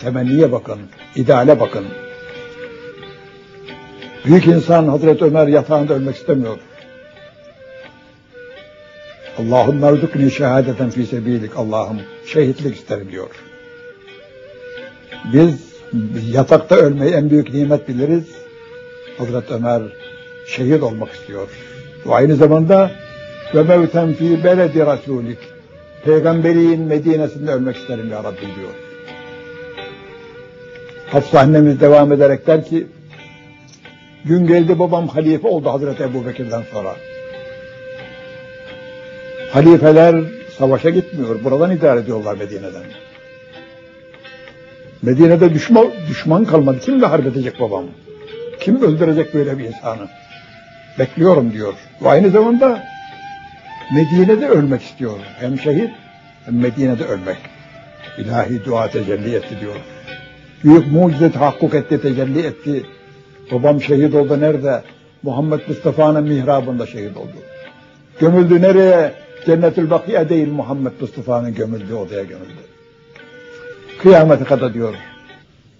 temenniye 0.00 0.52
bakın, 0.52 0.78
ideale 1.16 1.60
bakın. 1.60 1.86
Büyük 4.24 4.46
insan 4.46 4.88
Hazreti 4.88 5.24
Ömer 5.24 5.46
yatağında 5.46 5.94
ölmek 5.94 6.16
istemiyor. 6.16 6.58
Allahümme 9.38 9.86
erzukni 9.86 10.30
şehadeten 10.30 10.90
fi 10.90 11.06
sebilik. 11.06 11.56
Allah'ım 11.56 12.00
şehitlik 12.26 12.76
isterim 12.76 13.12
diyor. 13.12 13.30
Biz 15.32 15.54
yatakta 16.32 16.76
ölmeyi 16.76 17.12
en 17.12 17.30
büyük 17.30 17.54
nimet 17.54 17.88
biliriz. 17.88 18.24
Hazreti 19.18 19.54
Ömer 19.54 19.82
şehit 20.46 20.82
olmak 20.82 21.12
istiyor. 21.12 21.48
Bu 22.04 22.14
aynı 22.14 22.36
zamanda 22.36 22.90
ve 23.54 23.62
mevten 23.62 24.12
fi 24.12 24.44
beledi 24.44 24.86
rasulik. 24.86 25.38
Peygamberi'nin 26.04 26.80
Medine'sinde 26.80 27.52
ölmek 27.52 27.76
isterim 27.76 28.10
ya 28.10 28.24
Rabbi 28.24 28.40
diyor. 28.40 28.74
Hafsa 31.06 31.40
annemiz 31.40 31.80
devam 31.80 32.12
ederek 32.12 32.46
der 32.46 32.64
ki 32.64 32.86
gün 34.24 34.46
geldi 34.46 34.78
babam 34.78 35.08
halife 35.08 35.48
oldu 35.48 35.70
Hazreti 35.70 36.02
Ebu 36.02 36.26
Bekir'den 36.26 36.62
sonra. 36.72 36.96
Halifeler 39.52 40.24
savaşa 40.58 40.90
gitmiyor. 40.90 41.44
Buradan 41.44 41.70
idare 41.70 42.00
ediyorlar 42.00 42.36
Medine'den. 42.36 42.82
Medine'de 45.02 45.54
düşman, 45.54 45.86
düşman 46.08 46.44
kalmadı. 46.44 46.78
Kimle 46.80 47.06
harp 47.06 47.26
edecek 47.26 47.60
babam? 47.60 47.84
Kim 48.60 48.82
öldürecek 48.82 49.34
böyle 49.34 49.58
bir 49.58 49.64
insanı? 49.64 50.08
Bekliyorum 50.98 51.52
diyor. 51.52 51.74
Ve 52.02 52.08
aynı 52.08 52.30
zamanda 52.30 52.82
Medine'de 53.94 54.48
ölmek 54.48 54.82
istiyor. 54.82 55.18
Hem 55.38 55.58
şehit 55.58 55.90
hem 56.44 56.58
Medine'de 56.58 57.04
ölmek. 57.04 57.36
İlahi 58.18 58.64
dua 58.64 58.90
tecelli 58.90 59.34
etti 59.34 59.60
diyor. 59.60 59.76
Büyük 60.64 60.92
mucize 60.92 61.32
tahakkuk 61.32 61.74
etti, 61.74 62.00
tecelli 62.00 62.46
etti. 62.46 62.86
Babam 63.52 63.82
şehit 63.82 64.14
oldu 64.14 64.40
nerede? 64.40 64.82
Muhammed 65.22 65.60
Mustafa'nın 65.68 66.24
mihrabında 66.24 66.86
şehit 66.86 67.16
oldu. 67.16 67.36
Gömüldü 68.20 68.62
nereye? 68.62 69.12
Cennetül 69.46 69.90
Bakiye 69.90 70.28
değil 70.28 70.48
Muhammed 70.48 70.92
Mustafa'nın 71.00 71.54
gömüldüğü 71.54 71.94
odaya 71.94 72.22
gömüldü. 72.22 72.60
Kıyamete 74.02 74.44
kadar 74.44 74.74
diyor. 74.74 74.94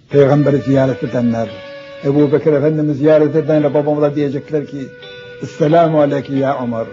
Peygamberi 0.09 0.57
ziyaret 0.57 1.03
edenler, 1.03 1.49
Ebu 2.05 2.31
Bekir 2.31 2.53
Efendimiz 2.53 2.97
ziyaret 2.97 3.35
edenler 3.35 3.73
babama 3.73 4.15
diyecekler 4.15 4.67
ki 4.67 4.87
Esselamu 5.43 6.01
aleyki 6.01 6.33
ya 6.33 6.63
Ömer, 6.63 6.85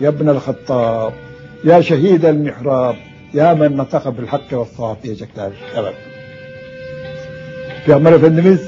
ya 0.00 0.10
ibnel 0.10 0.38
Hattab, 0.38 1.12
ya 1.64 1.82
şehidel 1.82 2.34
mihrab, 2.34 2.96
ya 3.32 3.54
men 3.54 3.76
nataka 3.76 4.18
bil 4.18 4.26
hakkı 4.26 4.60
ve 4.60 4.64
sahab 4.76 5.02
diyecekler. 5.02 5.52
Evet. 5.76 5.94
Peygamber 7.86 8.12
Efendimiz 8.12 8.60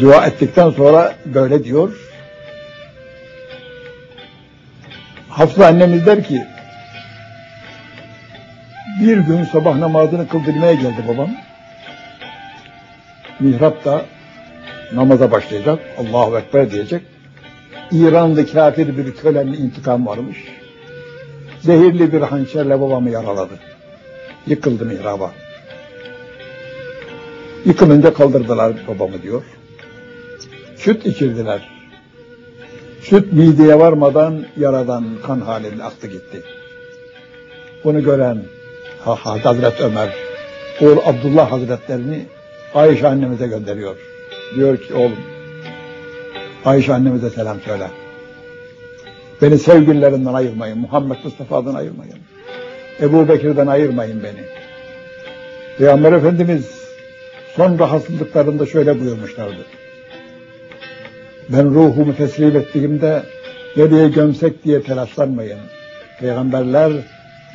dua 0.00 0.26
ettikten 0.26 0.70
sonra 0.70 1.14
böyle 1.24 1.64
diyor. 1.64 1.92
Hafsa 5.28 5.66
annemiz 5.66 6.06
der 6.06 6.24
ki 6.24 6.44
bir 9.06 9.18
gün 9.18 9.44
sabah 9.44 9.78
namazını 9.78 10.28
kıldırmaya 10.28 10.74
geldi 10.74 11.04
babam. 11.08 11.30
Mihrapta 13.40 14.04
namaza 14.92 15.30
başlayacak. 15.30 15.78
Allahu 15.98 16.38
Ekber 16.38 16.70
diyecek. 16.70 17.02
İran'da 17.92 18.46
kafir 18.46 18.96
bir 18.96 19.14
kölenin 19.14 19.52
intikam 19.52 20.06
varmış. 20.06 20.38
Zehirli 21.60 22.12
bir 22.12 22.20
hançerle 22.20 22.80
babamı 22.80 23.10
yaraladı. 23.10 23.54
Yıkıldı 24.46 24.84
mihraba. 24.84 25.32
Yıkılınca 27.64 28.14
kaldırdılar 28.14 28.72
babamı 28.88 29.22
diyor. 29.22 29.42
Süt 30.76 31.06
içirdiler. 31.06 31.68
Süt 33.02 33.32
mideye 33.32 33.78
varmadan 33.78 34.46
yaradan 34.56 35.04
kan 35.26 35.40
halinde 35.40 35.84
aktı 35.84 36.06
gitti. 36.06 36.42
Bunu 37.84 38.04
gören 38.04 38.42
Hazret 39.14 39.80
Ömer, 39.80 40.08
oğul 40.80 40.98
Abdullah 41.06 41.52
Hazretlerini 41.52 42.26
Ayşe 42.74 43.08
annemize 43.08 43.46
gönderiyor. 43.46 43.96
Diyor 44.54 44.76
ki 44.76 44.94
oğlum, 44.94 45.18
Ayşe 46.64 46.94
annemize 46.94 47.30
selam 47.30 47.60
söyle. 47.60 47.86
Beni 49.42 49.58
sevgililerinden 49.58 50.34
ayırmayın, 50.34 50.78
Muhammed 50.78 51.16
Mustafa'dan 51.24 51.74
ayırmayın. 51.74 52.18
Ebu 53.00 53.28
Bekir'den 53.28 53.66
ayırmayın 53.66 54.22
beni. 54.22 54.44
Peygamber 55.78 56.12
Efendimiz 56.12 56.86
son 57.56 57.78
rahatsızlıklarında 57.78 58.66
şöyle 58.66 59.00
buyurmuşlardı. 59.00 59.66
Ben 61.48 61.64
ruhumu 61.74 62.16
teslim 62.16 62.56
ettiğimde 62.56 63.22
nereye 63.76 64.08
gömsek 64.08 64.64
diye 64.64 64.82
telaşlanmayın. 64.82 65.58
Peygamberler 66.20 66.92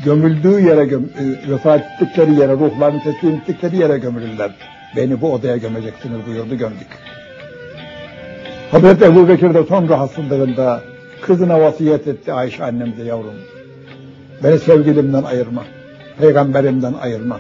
gömüldüğü 0.06 0.62
yere 0.62 0.86
göm, 0.86 1.04
e, 1.04 1.52
vefat 1.52 1.82
ettikleri 1.82 2.36
yere 2.36 2.54
ruhlarını 2.54 3.04
teslim 3.04 3.36
ettikleri 3.36 3.78
yere 3.78 3.98
gömülürler. 3.98 4.52
Beni 4.96 5.22
bu 5.22 5.34
odaya 5.34 5.58
gömeceksiniz 5.58 6.26
buyurdu 6.28 6.56
gömdük. 6.56 6.88
Hazreti 8.72 9.06
Ebu 9.06 9.28
Bekir 9.28 9.54
de 9.54 9.64
son 9.64 9.90
rahatsızlığında 9.90 10.82
kızına 11.22 11.62
vasiyet 11.62 12.08
etti 12.08 12.34
Ayşe 12.34 12.64
annemize 12.64 13.04
yavrum. 13.04 13.36
Beni 14.44 14.60
sevgilimden 14.60 15.24
ayırma, 15.24 15.66
peygamberimden 16.20 16.94
ayırma. 17.02 17.40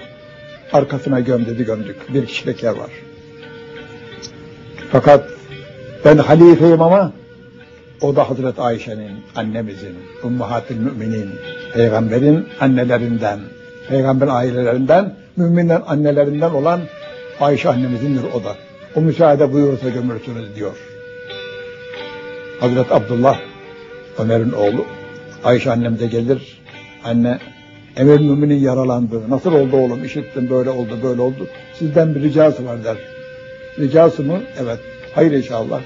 Arkasına 0.73 1.19
göm 1.19 1.45
dedi 1.45 1.65
gömdük. 1.65 2.13
Bir 2.13 2.25
kişilik 2.25 2.63
yer 2.63 2.71
var. 2.71 2.89
Fakat 4.91 5.23
ben 6.05 6.17
halifeyim 6.17 6.81
ama 6.81 7.11
o 8.01 8.15
da 8.15 8.29
Hazreti 8.29 8.61
Ayşe'nin, 8.61 9.11
annemizin, 9.35 9.95
ummahatil 10.23 10.77
müminin, 10.77 11.29
peygamberin 11.73 12.47
annelerinden, 12.59 13.39
peygamber 13.89 14.27
ailelerinden, 14.27 15.15
müminlerin 15.37 15.83
annelerinden 15.87 16.49
olan 16.49 16.81
Ayşe 17.39 17.69
annemizindir 17.69 18.23
o 18.33 18.43
da. 18.43 18.55
O 18.95 19.01
müsaade 19.01 19.53
buyurursa 19.53 19.89
gömürsünüz 19.89 20.55
diyor. 20.55 20.77
Hazreti 22.59 22.93
Abdullah, 22.93 23.39
Ömer'in 24.19 24.51
oğlu, 24.51 24.85
Ayşe 25.43 25.71
annemize 25.71 26.07
gelir, 26.07 26.61
anne 27.03 27.39
emir 27.97 28.19
müminin 28.19 28.59
yaralandı. 28.59 29.29
Nasıl 29.29 29.53
oldu 29.53 29.77
oğlum? 29.77 30.03
İşittim 30.03 30.49
böyle 30.49 30.69
oldu 30.69 30.99
böyle 31.03 31.21
oldu. 31.21 31.47
Sizden 31.79 32.15
bir 32.15 32.21
ricası 32.21 32.65
var 32.65 32.83
der. 32.83 32.97
Ricası 33.79 34.23
mı? 34.23 34.39
Evet. 34.63 34.79
Hayır 35.15 35.31
inşallah. 35.31 35.81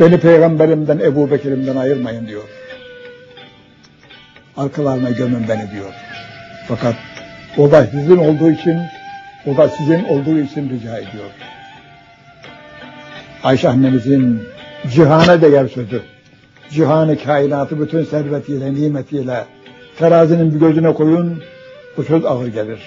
Beni 0.00 0.20
peygamberimden, 0.20 0.98
Ebu 0.98 1.30
Bekir'imden 1.30 1.76
ayırmayın 1.76 2.28
diyor. 2.28 2.42
Arkalarına 4.56 5.10
gömün 5.10 5.48
beni 5.48 5.70
diyor. 5.70 5.92
Fakat 6.68 6.94
o 7.56 7.70
da 7.70 7.86
sizin 7.86 8.16
olduğu 8.16 8.50
için, 8.50 8.78
o 9.46 9.56
da 9.56 9.68
sizin 9.68 10.04
olduğu 10.04 10.38
için 10.38 10.70
rica 10.70 10.98
ediyor. 10.98 11.30
Ayşe 13.42 13.68
annemizin 13.68 14.42
cihana 14.90 15.42
değer 15.42 15.68
sözü. 15.68 16.02
Cihanı 16.70 17.18
kainatı 17.18 17.80
bütün 17.80 18.04
servetiyle, 18.04 18.74
nimetiyle 18.74 19.44
terazinin 19.98 20.54
bir 20.54 20.60
gözüne 20.60 20.94
koyun, 20.94 21.42
bu 21.96 22.04
söz 22.04 22.24
ağır 22.24 22.46
gelir. 22.46 22.80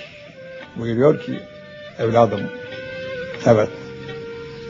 Buyuruyor 0.75 1.19
ki, 1.19 1.39
evladım, 1.99 2.41
evet, 3.45 3.69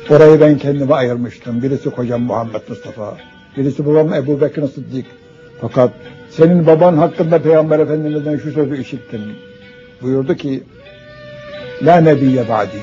orayı 0.10 0.42
ben 0.42 0.58
kendime 0.58 0.94
ayırmıştım. 0.94 1.64
Birisi 1.64 1.90
kocam 1.90 2.22
Muhammed 2.22 2.62
Mustafa, 2.70 3.18
birisi 3.58 3.86
babam 3.86 4.14
Ebu 4.14 4.42
Bekir 4.42 4.62
Sıddık. 4.62 5.06
Fakat 5.62 5.92
senin 6.30 6.68
baban 6.68 6.98
hakkında 6.98 7.42
Peygamber 7.42 7.80
Efendimiz'den 7.80 8.38
şu 8.38 8.52
sözü 8.52 8.82
işittim. 8.82 9.22
Buyurdu 10.02 10.36
ki, 10.36 10.64
La 11.82 12.02
nebiye 12.02 12.50
ba'di. 12.50 12.80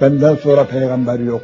Benden 0.00 0.34
sonra 0.34 0.64
peygamber 0.64 1.18
yok. 1.18 1.42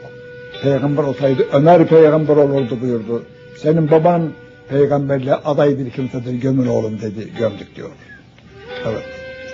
Peygamber 0.62 1.02
olsaydı 1.02 1.46
Ömer 1.52 1.86
peygamber 1.86 2.36
olurdu 2.36 2.78
buyurdu. 2.82 3.22
Senin 3.56 3.90
baban 3.90 4.30
peygamberle 4.68 5.34
aday 5.34 5.78
bir 5.78 5.90
kimsedir 5.90 6.32
gömün 6.32 6.66
oğlum 6.66 7.00
dedi. 7.00 7.28
Gömdük 7.38 7.76
diyor. 7.76 7.90
Evet. 8.86 9.04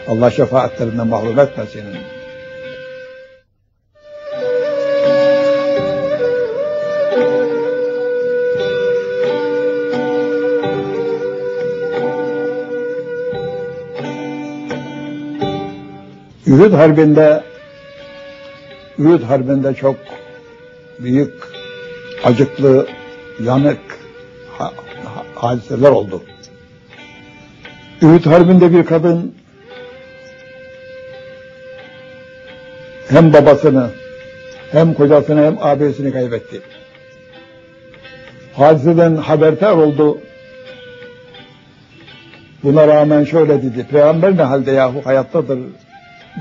Allah 0.09 0.31
şefaatlerinden 0.31 1.07
mahrum 1.07 1.39
etmesin. 1.39 1.85
Ühud 16.51 16.73
Harbi'nde 16.73 17.43
Ühud 18.99 19.23
Harbi'nde 19.23 19.75
çok 19.75 19.97
büyük, 20.99 21.35
acıklı, 22.25 22.87
yanık 23.45 23.81
ha, 24.59 24.73
ha, 25.05 25.25
hadiseler 25.35 25.91
oldu. 25.91 26.23
Ühud 28.03 28.27
Harbi'nde 28.27 28.73
bir 28.73 28.85
kadın 28.87 29.35
hem 33.09 33.33
babasını 33.33 33.91
hem 34.73 34.95
kocasını 34.95 35.45
hem 35.45 35.59
abisini 35.61 36.13
kaybetti. 36.13 36.61
Hadiseden 38.55 39.17
habertar 39.17 39.73
oldu. 39.73 40.19
Buna 42.63 42.89
rağmen 42.89 43.25
şöyle 43.25 43.63
dedi. 43.63 43.87
Peygamber 43.91 44.37
ne 44.37 44.43
halde 44.43 44.71
yahu 44.71 45.07
hayattadır. 45.07 45.59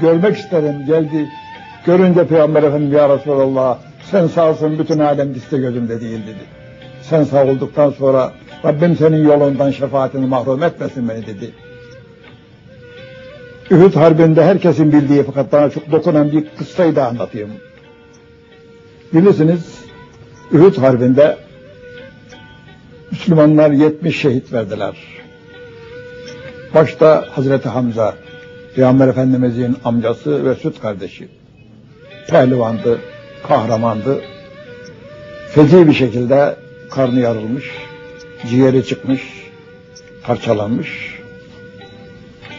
Görmek 0.01 0.37
isterim 0.37 0.85
geldi. 0.85 1.29
Görünce 1.85 2.27
Peygamber 2.27 2.63
Efendim 2.63 2.93
ya 2.93 3.09
Resulallah 3.17 3.77
sen 4.11 4.27
sağsın 4.27 4.79
bütün 4.79 4.99
alem 4.99 5.35
diste 5.35 5.57
gözümde 5.57 6.01
değil 6.01 6.21
dedi. 6.27 6.43
sen 7.01 7.23
sağ 7.23 7.45
olduktan 7.45 7.91
sonra 7.91 8.33
Rabbim 8.65 8.97
senin 8.97 9.23
yolundan 9.23 9.71
şefaatini 9.71 10.25
mahrum 10.25 10.63
etmesin 10.63 11.09
beni 11.09 11.25
dedi. 11.25 11.51
Ühud 13.71 13.95
Harbi'nde 13.95 14.43
herkesin 14.43 14.93
bildiği 14.93 15.23
fakat 15.23 15.51
bana 15.51 15.69
çok 15.69 15.91
dokunan 15.91 16.31
bir 16.31 16.45
kıssayı 16.57 16.95
da 16.95 17.07
anlatayım. 17.07 17.49
Bilirsiniz 19.13 19.79
Ühud 20.51 20.77
Harbi'nde 20.77 21.37
Müslümanlar 23.11 23.71
70 23.71 24.21
şehit 24.21 24.53
verdiler. 24.53 24.95
Başta 26.73 27.25
Hazreti 27.31 27.69
Hamza, 27.69 28.15
Peygamber 28.75 29.07
Efendimizin 29.07 29.77
amcası 29.85 30.45
ve 30.45 30.55
süt 30.55 30.81
kardeşi. 30.81 31.27
Pehlivandı, 32.29 32.99
kahramandı. 33.47 34.21
Feci 35.51 35.87
bir 35.87 35.93
şekilde 35.93 36.55
karnı 36.91 37.19
yarılmış, 37.19 37.65
ciğeri 38.49 38.85
çıkmış, 38.85 39.21
parçalanmış. 40.23 41.19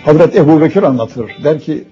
Hazreti 0.05 0.39
Ebu 0.39 0.61
Bekir 0.61 0.83
anlatır. 0.83 1.31
Der 1.45 1.61
ki, 1.61 1.85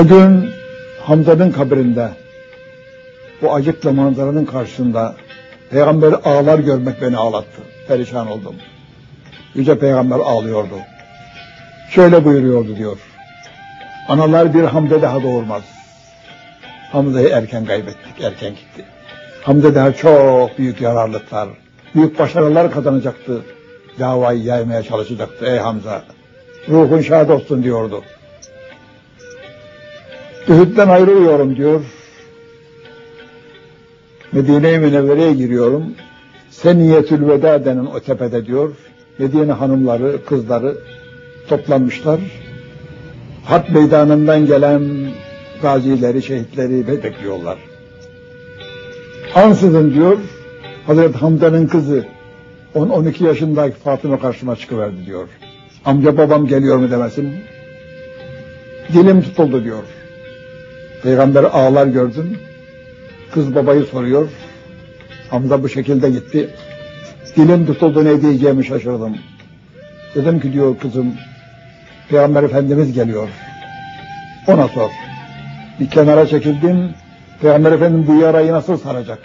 o 0.00 0.06
gün 0.06 0.50
Hamza'nın 1.02 1.52
kabrinde 1.52 2.08
bu 3.42 3.54
acıklı 3.54 3.92
manzaranın 3.92 4.44
karşısında 4.44 5.16
Peygamber 5.70 6.14
ağlar 6.24 6.58
görmek 6.58 7.02
beni 7.02 7.16
ağlattı. 7.16 7.62
Perişan 7.88 8.26
oldum. 8.30 8.54
Yüce 9.54 9.78
Peygamber 9.78 10.18
ağlıyordu. 10.18 10.74
Şöyle 11.90 12.24
buyuruyordu 12.24 12.76
diyor. 12.76 12.98
Analar 14.08 14.54
bir 14.54 14.62
Hamza 14.64 15.02
daha 15.02 15.22
doğurmaz. 15.22 15.62
Hamza'yı 16.92 17.28
erken 17.28 17.64
kaybettik, 17.64 18.20
erken 18.22 18.50
gitti. 18.50 18.84
Hamza 19.42 19.74
daha 19.74 19.92
çok 19.92 20.58
büyük 20.58 20.80
yararlıklar, 20.80 21.48
büyük 21.94 22.18
başarılar 22.18 22.70
kazanacaktı. 22.70 23.42
Davayı 23.98 24.42
yaymaya 24.42 24.82
çalışacaktı. 24.82 25.46
Ey 25.46 25.58
Hamza, 25.58 26.04
ruhun 26.68 27.00
şad 27.00 27.28
olsun 27.28 27.62
diyordu. 27.62 28.02
Ühüd'den 30.48 30.88
ayrılıyorum 30.88 31.56
diyor. 31.56 31.80
Medine-i 34.32 34.78
Münevvere'ye 34.78 35.32
giriyorum. 35.32 35.94
Seniyetül 36.50 37.28
Veda 37.28 37.64
denen 37.64 37.86
o 37.86 38.00
tepede 38.00 38.46
diyor. 38.46 38.76
Medine 39.18 39.52
hanımları, 39.52 40.24
kızları 40.24 40.76
toplanmışlar. 41.48 42.20
Harp 43.44 43.70
meydanından 43.70 44.46
gelen 44.46 44.82
gazileri, 45.62 46.22
şehitleri 46.22 46.86
bekliyorlar. 46.86 47.58
Ansızın 49.34 49.94
diyor, 49.94 50.18
Hazreti 50.86 51.18
Hamda'nın 51.18 51.66
kızı 51.66 52.04
10-12 52.74 53.26
yaşındaki 53.26 53.76
Fatıma 53.76 54.18
karşıma 54.18 54.56
çıkıverdi 54.56 55.06
diyor. 55.06 55.28
Amca 55.84 56.16
babam 56.18 56.46
geliyor 56.46 56.76
mu 56.76 56.90
demesin. 56.90 57.34
Dilim 58.92 59.22
tutuldu 59.22 59.64
diyor. 59.64 59.82
Peygamber 61.02 61.44
ağlar 61.44 61.86
gördüm. 61.86 62.38
Kız 63.32 63.54
babayı 63.54 63.84
soruyor. 63.84 64.28
Hamza 65.30 65.62
bu 65.62 65.68
şekilde 65.68 66.10
gitti. 66.10 66.50
Dilim 67.36 67.66
tutuldu 67.66 68.04
ne 68.04 68.22
diyeceğimi 68.22 68.64
şaşırdım. 68.64 69.16
Dedim 70.14 70.40
ki 70.40 70.52
diyor 70.52 70.78
kızım, 70.78 71.14
Peygamber 72.08 72.42
Efendimiz 72.42 72.92
geliyor. 72.92 73.28
Ona 74.46 74.68
sor. 74.68 74.90
Bir 75.80 75.90
kenara 75.90 76.26
çekildim. 76.26 76.90
Peygamber 77.40 77.72
Efendimiz 77.72 78.08
bu 78.08 78.14
yarayı 78.14 78.52
nasıl 78.52 78.76
saracak? 78.76 79.18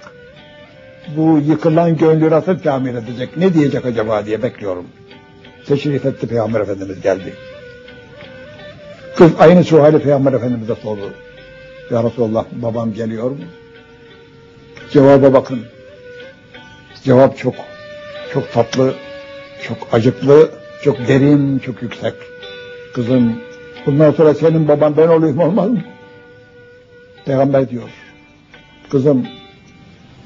Bu 1.18 1.42
yıkılan 1.48 1.98
gönlü 1.98 2.30
nasıl 2.30 2.60
tamir 2.60 2.94
edecek? 2.94 3.38
Ne 3.38 3.54
diyecek 3.54 3.86
acaba 3.86 4.26
diye 4.26 4.44
bekliyorum. 4.44 4.86
Teşrif 5.66 6.06
etti 6.06 6.28
Peygamber 6.28 6.62
Efendimiz 6.62 7.02
geldi. 7.02 7.34
Kız 9.16 9.32
aynı 9.40 9.64
suali 9.64 10.00
Peygamber 10.00 10.34
Efendimiz'e 10.34 10.76
sordu. 10.76 11.14
Ya 11.92 12.04
Resulallah 12.04 12.46
babam 12.52 12.94
geliyor 12.94 13.32
mu? 13.32 13.38
Cevaba 14.92 15.34
bakın. 15.34 15.60
Cevap 17.04 17.38
çok, 17.38 17.56
çok 18.34 18.54
tatlı, 18.54 18.94
çok 19.64 19.78
acıklı, 19.92 20.52
çok 20.84 21.08
derin, 21.08 21.60
çok 21.60 21.82
yüksek. 21.82 22.14
Kızım, 22.94 23.40
bundan 23.86 24.12
sonra 24.12 24.34
senin 24.34 24.68
baban 24.68 24.98
ben 24.98 25.08
olayım 25.08 25.40
olmaz 25.40 25.70
mı? 25.70 25.82
Peygamber 27.26 27.70
diyor. 27.70 27.90
Kızım, 28.90 29.28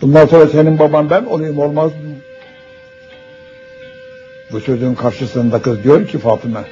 bundan 0.02 0.26
sonra 0.26 0.47
senin 0.47 0.80
baban 0.80 1.10
ben 1.10 1.26
olayım 1.26 1.60
olmaz 1.60 1.91
mı? 1.91 2.16
Bu 4.52 4.60
sözün 4.60 4.95
karşısında 4.95 5.62
kız 5.62 5.84
diyor 5.84 6.08
ki 6.08 6.18
Fatıma, 6.18 6.64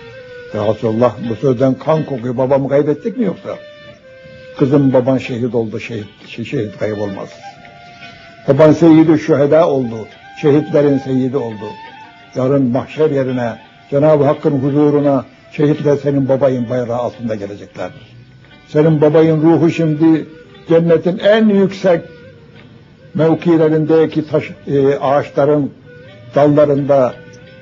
Ya 0.54 0.68
Resulallah 0.68 1.16
bu 1.30 1.36
sözden 1.36 1.74
kan 1.74 2.06
kokuyor, 2.06 2.38
babamı 2.38 2.70
kaybettik 2.70 3.18
mi 3.18 3.26
yoksa? 3.26 3.58
Kızım 4.58 4.94
baban 4.94 5.18
şehit 5.18 5.56
oldu, 5.56 5.80
şehit, 5.80 6.28
şehit 6.28 6.78
kaybolmaz. 6.80 7.30
Baban 8.48 8.72
seyyidi 8.72 9.20
şüheda 9.20 9.68
oldu, 9.70 10.08
şehitlerin 10.42 10.98
seyyidi 10.98 11.38
oldu. 11.38 11.66
Yarın 12.36 12.64
mahşer 12.64 13.12
yerine, 13.12 13.58
Cenab-ı 13.90 14.24
Hakk'ın 14.24 14.60
huzuruna 14.60 15.26
şehitler 15.52 15.96
senin 15.96 16.30
babayın 16.30 16.70
bayrağı 16.70 16.98
altında 16.98 17.36
geleceklerdir. 17.36 18.16
Senin 18.68 19.02
babayın 19.02 19.42
ruhu 19.42 19.70
şimdi 19.70 20.28
cennetin 20.70 21.18
en 21.18 21.50
yüksek 21.50 22.02
mevkilerindeki 23.14 24.28
taş, 24.28 24.52
e, 24.68 24.96
ağaçların 24.96 25.72
dallarında 26.36 27.14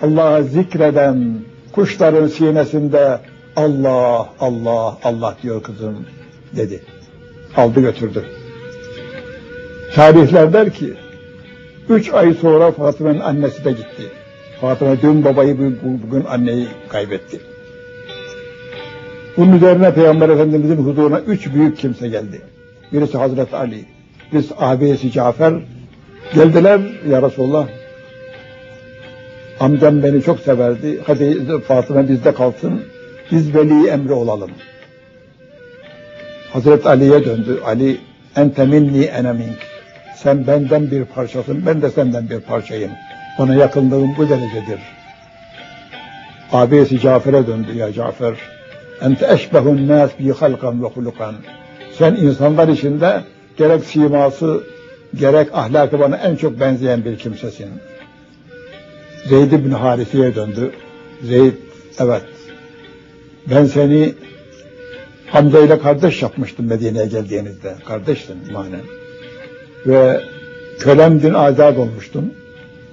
Allah'a 0.01 0.41
zikreden 0.41 1.39
kuşların 1.71 2.27
sinesinde 2.27 3.19
Allah, 3.55 4.29
Allah, 4.39 4.97
Allah 5.03 5.35
diyor 5.43 5.63
kızım 5.63 6.05
dedi. 6.55 6.81
Aldı 7.57 7.81
götürdü. 7.81 8.23
Tarihler 9.95 10.53
der 10.53 10.73
ki, 10.73 10.93
üç 11.89 12.13
ay 12.13 12.33
sonra 12.33 12.71
Fatıma'nın 12.71 13.19
annesi 13.19 13.65
de 13.65 13.71
gitti. 13.71 14.03
Fatıma 14.61 15.01
dün 15.01 15.25
babayı 15.25 15.57
bugün 15.83 16.25
anneyi 16.25 16.67
kaybetti. 16.89 17.39
Bunun 19.37 19.57
üzerine 19.57 19.93
Peygamber 19.93 20.29
Efendimizin 20.29 20.77
huzuruna 20.77 21.19
üç 21.19 21.53
büyük 21.53 21.77
kimse 21.77 22.07
geldi. 22.07 22.41
Birisi 22.93 23.17
Hazreti 23.17 23.55
Ali, 23.55 23.85
birisi 24.33 24.53
abisi 24.57 25.11
Cafer. 25.11 25.53
Geldiler 26.33 26.81
ya 27.09 27.21
Resulallah. 27.21 27.67
Amcam 29.59 30.03
beni 30.03 30.21
çok 30.21 30.39
severdi. 30.39 31.01
Hadi 31.07 31.61
Fatıma 31.61 32.09
bizde 32.09 32.33
kalsın. 32.33 32.81
Biz 33.31 33.55
veli 33.55 33.87
emri 33.87 34.13
olalım. 34.13 34.51
Hazreti 36.53 36.89
Ali'ye 36.89 37.25
döndü. 37.25 37.59
Ali 37.65 37.97
ente 38.35 38.65
minni 38.65 39.03
ene 39.03 39.33
mink. 39.33 39.76
Sen 40.23 40.47
benden 40.47 40.91
bir 40.91 41.05
parçasın, 41.05 41.65
ben 41.65 41.81
de 41.81 41.89
senden 41.89 42.29
bir 42.29 42.39
parçayım. 42.39 42.91
Bana 43.39 43.55
yakınlığım 43.55 44.15
bu 44.17 44.29
derecedir. 44.29 44.79
Abisi 46.51 46.99
Cafer'e 46.99 47.47
döndü 47.47 47.77
ya 47.77 47.93
Cafer. 47.93 48.35
Ente 49.01 49.33
eşbehun 49.33 49.87
nas 49.87 50.11
bi 50.19 50.31
halkan 50.31 50.83
ve 50.83 50.87
hulukan. 50.87 51.35
Sen 51.97 52.15
insanlar 52.15 52.67
içinde 52.67 53.21
gerek 53.57 53.83
siması, 53.83 54.63
gerek 55.15 55.49
ahlakı 55.53 55.99
bana 55.99 56.17
en 56.17 56.35
çok 56.35 56.59
benzeyen 56.59 57.05
bir 57.05 57.17
kimsesin. 57.17 57.69
Zeyd 59.25 59.51
bin 59.51 59.71
Harise'ye 59.71 60.35
döndü. 60.35 60.71
Zeyd, 61.23 61.53
evet, 61.99 62.23
ben 63.49 63.65
seni 63.65 64.13
Hamza 65.27 65.59
ile 65.59 65.79
kardeş 65.79 66.21
yapmıştım 66.21 66.65
Medine'ye 66.65 67.05
geldiğinizde. 67.05 67.75
Kardeştin 67.87 68.37
manen. 68.51 68.81
Ve 69.87 70.21
kölemdin 70.79 71.33
azat 71.33 71.77
olmuştun. 71.77 72.33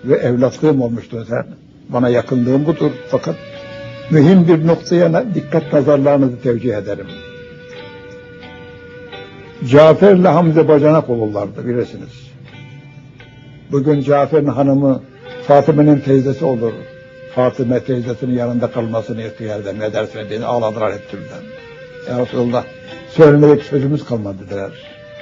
Ve 0.04 0.14
evlatlığım 0.14 0.82
olmuştun 0.82 1.24
sen. 1.24 1.46
Bana 1.88 2.08
yakınlığım 2.08 2.66
budur. 2.66 2.90
Fakat 3.08 3.36
mühim 4.10 4.48
bir 4.48 4.66
noktaya 4.66 5.24
dikkat 5.34 5.72
nazarlarınızı 5.72 6.40
tevcih 6.42 6.76
ederim. 6.76 7.06
Cafer'le 9.68 10.24
Hamza 10.24 10.68
bacanak 10.68 11.10
olurlardı 11.10 11.66
bilirsiniz. 11.66 12.30
Bugün 13.72 14.00
Cafer'in 14.00 14.46
hanımı 14.46 15.02
Fatıma'nın 15.46 15.98
teyzesi 15.98 16.44
olur. 16.44 16.72
Fatıma 17.34 17.78
teyzesinin 17.78 18.34
yanında 18.34 18.70
kalmasını 18.70 19.22
ihtiyar 19.22 19.60
eder. 19.60 19.74
Ne 19.78 19.92
dersin 19.92 20.20
beni 20.30 20.44
ağladılar 20.44 20.92
hep 20.92 21.10
türden. 21.10 21.42
Ya 22.10 22.18
Resulallah 22.18 22.64
söylemeyecek 23.10 23.64
sözümüz 23.64 24.04
kalmadı 24.04 24.36
dediler. 24.46 24.70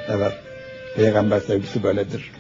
Evet. 0.09 0.33
Peygamber 0.97 1.41
sevgisi 1.41 1.83
böyledir. 1.83 2.31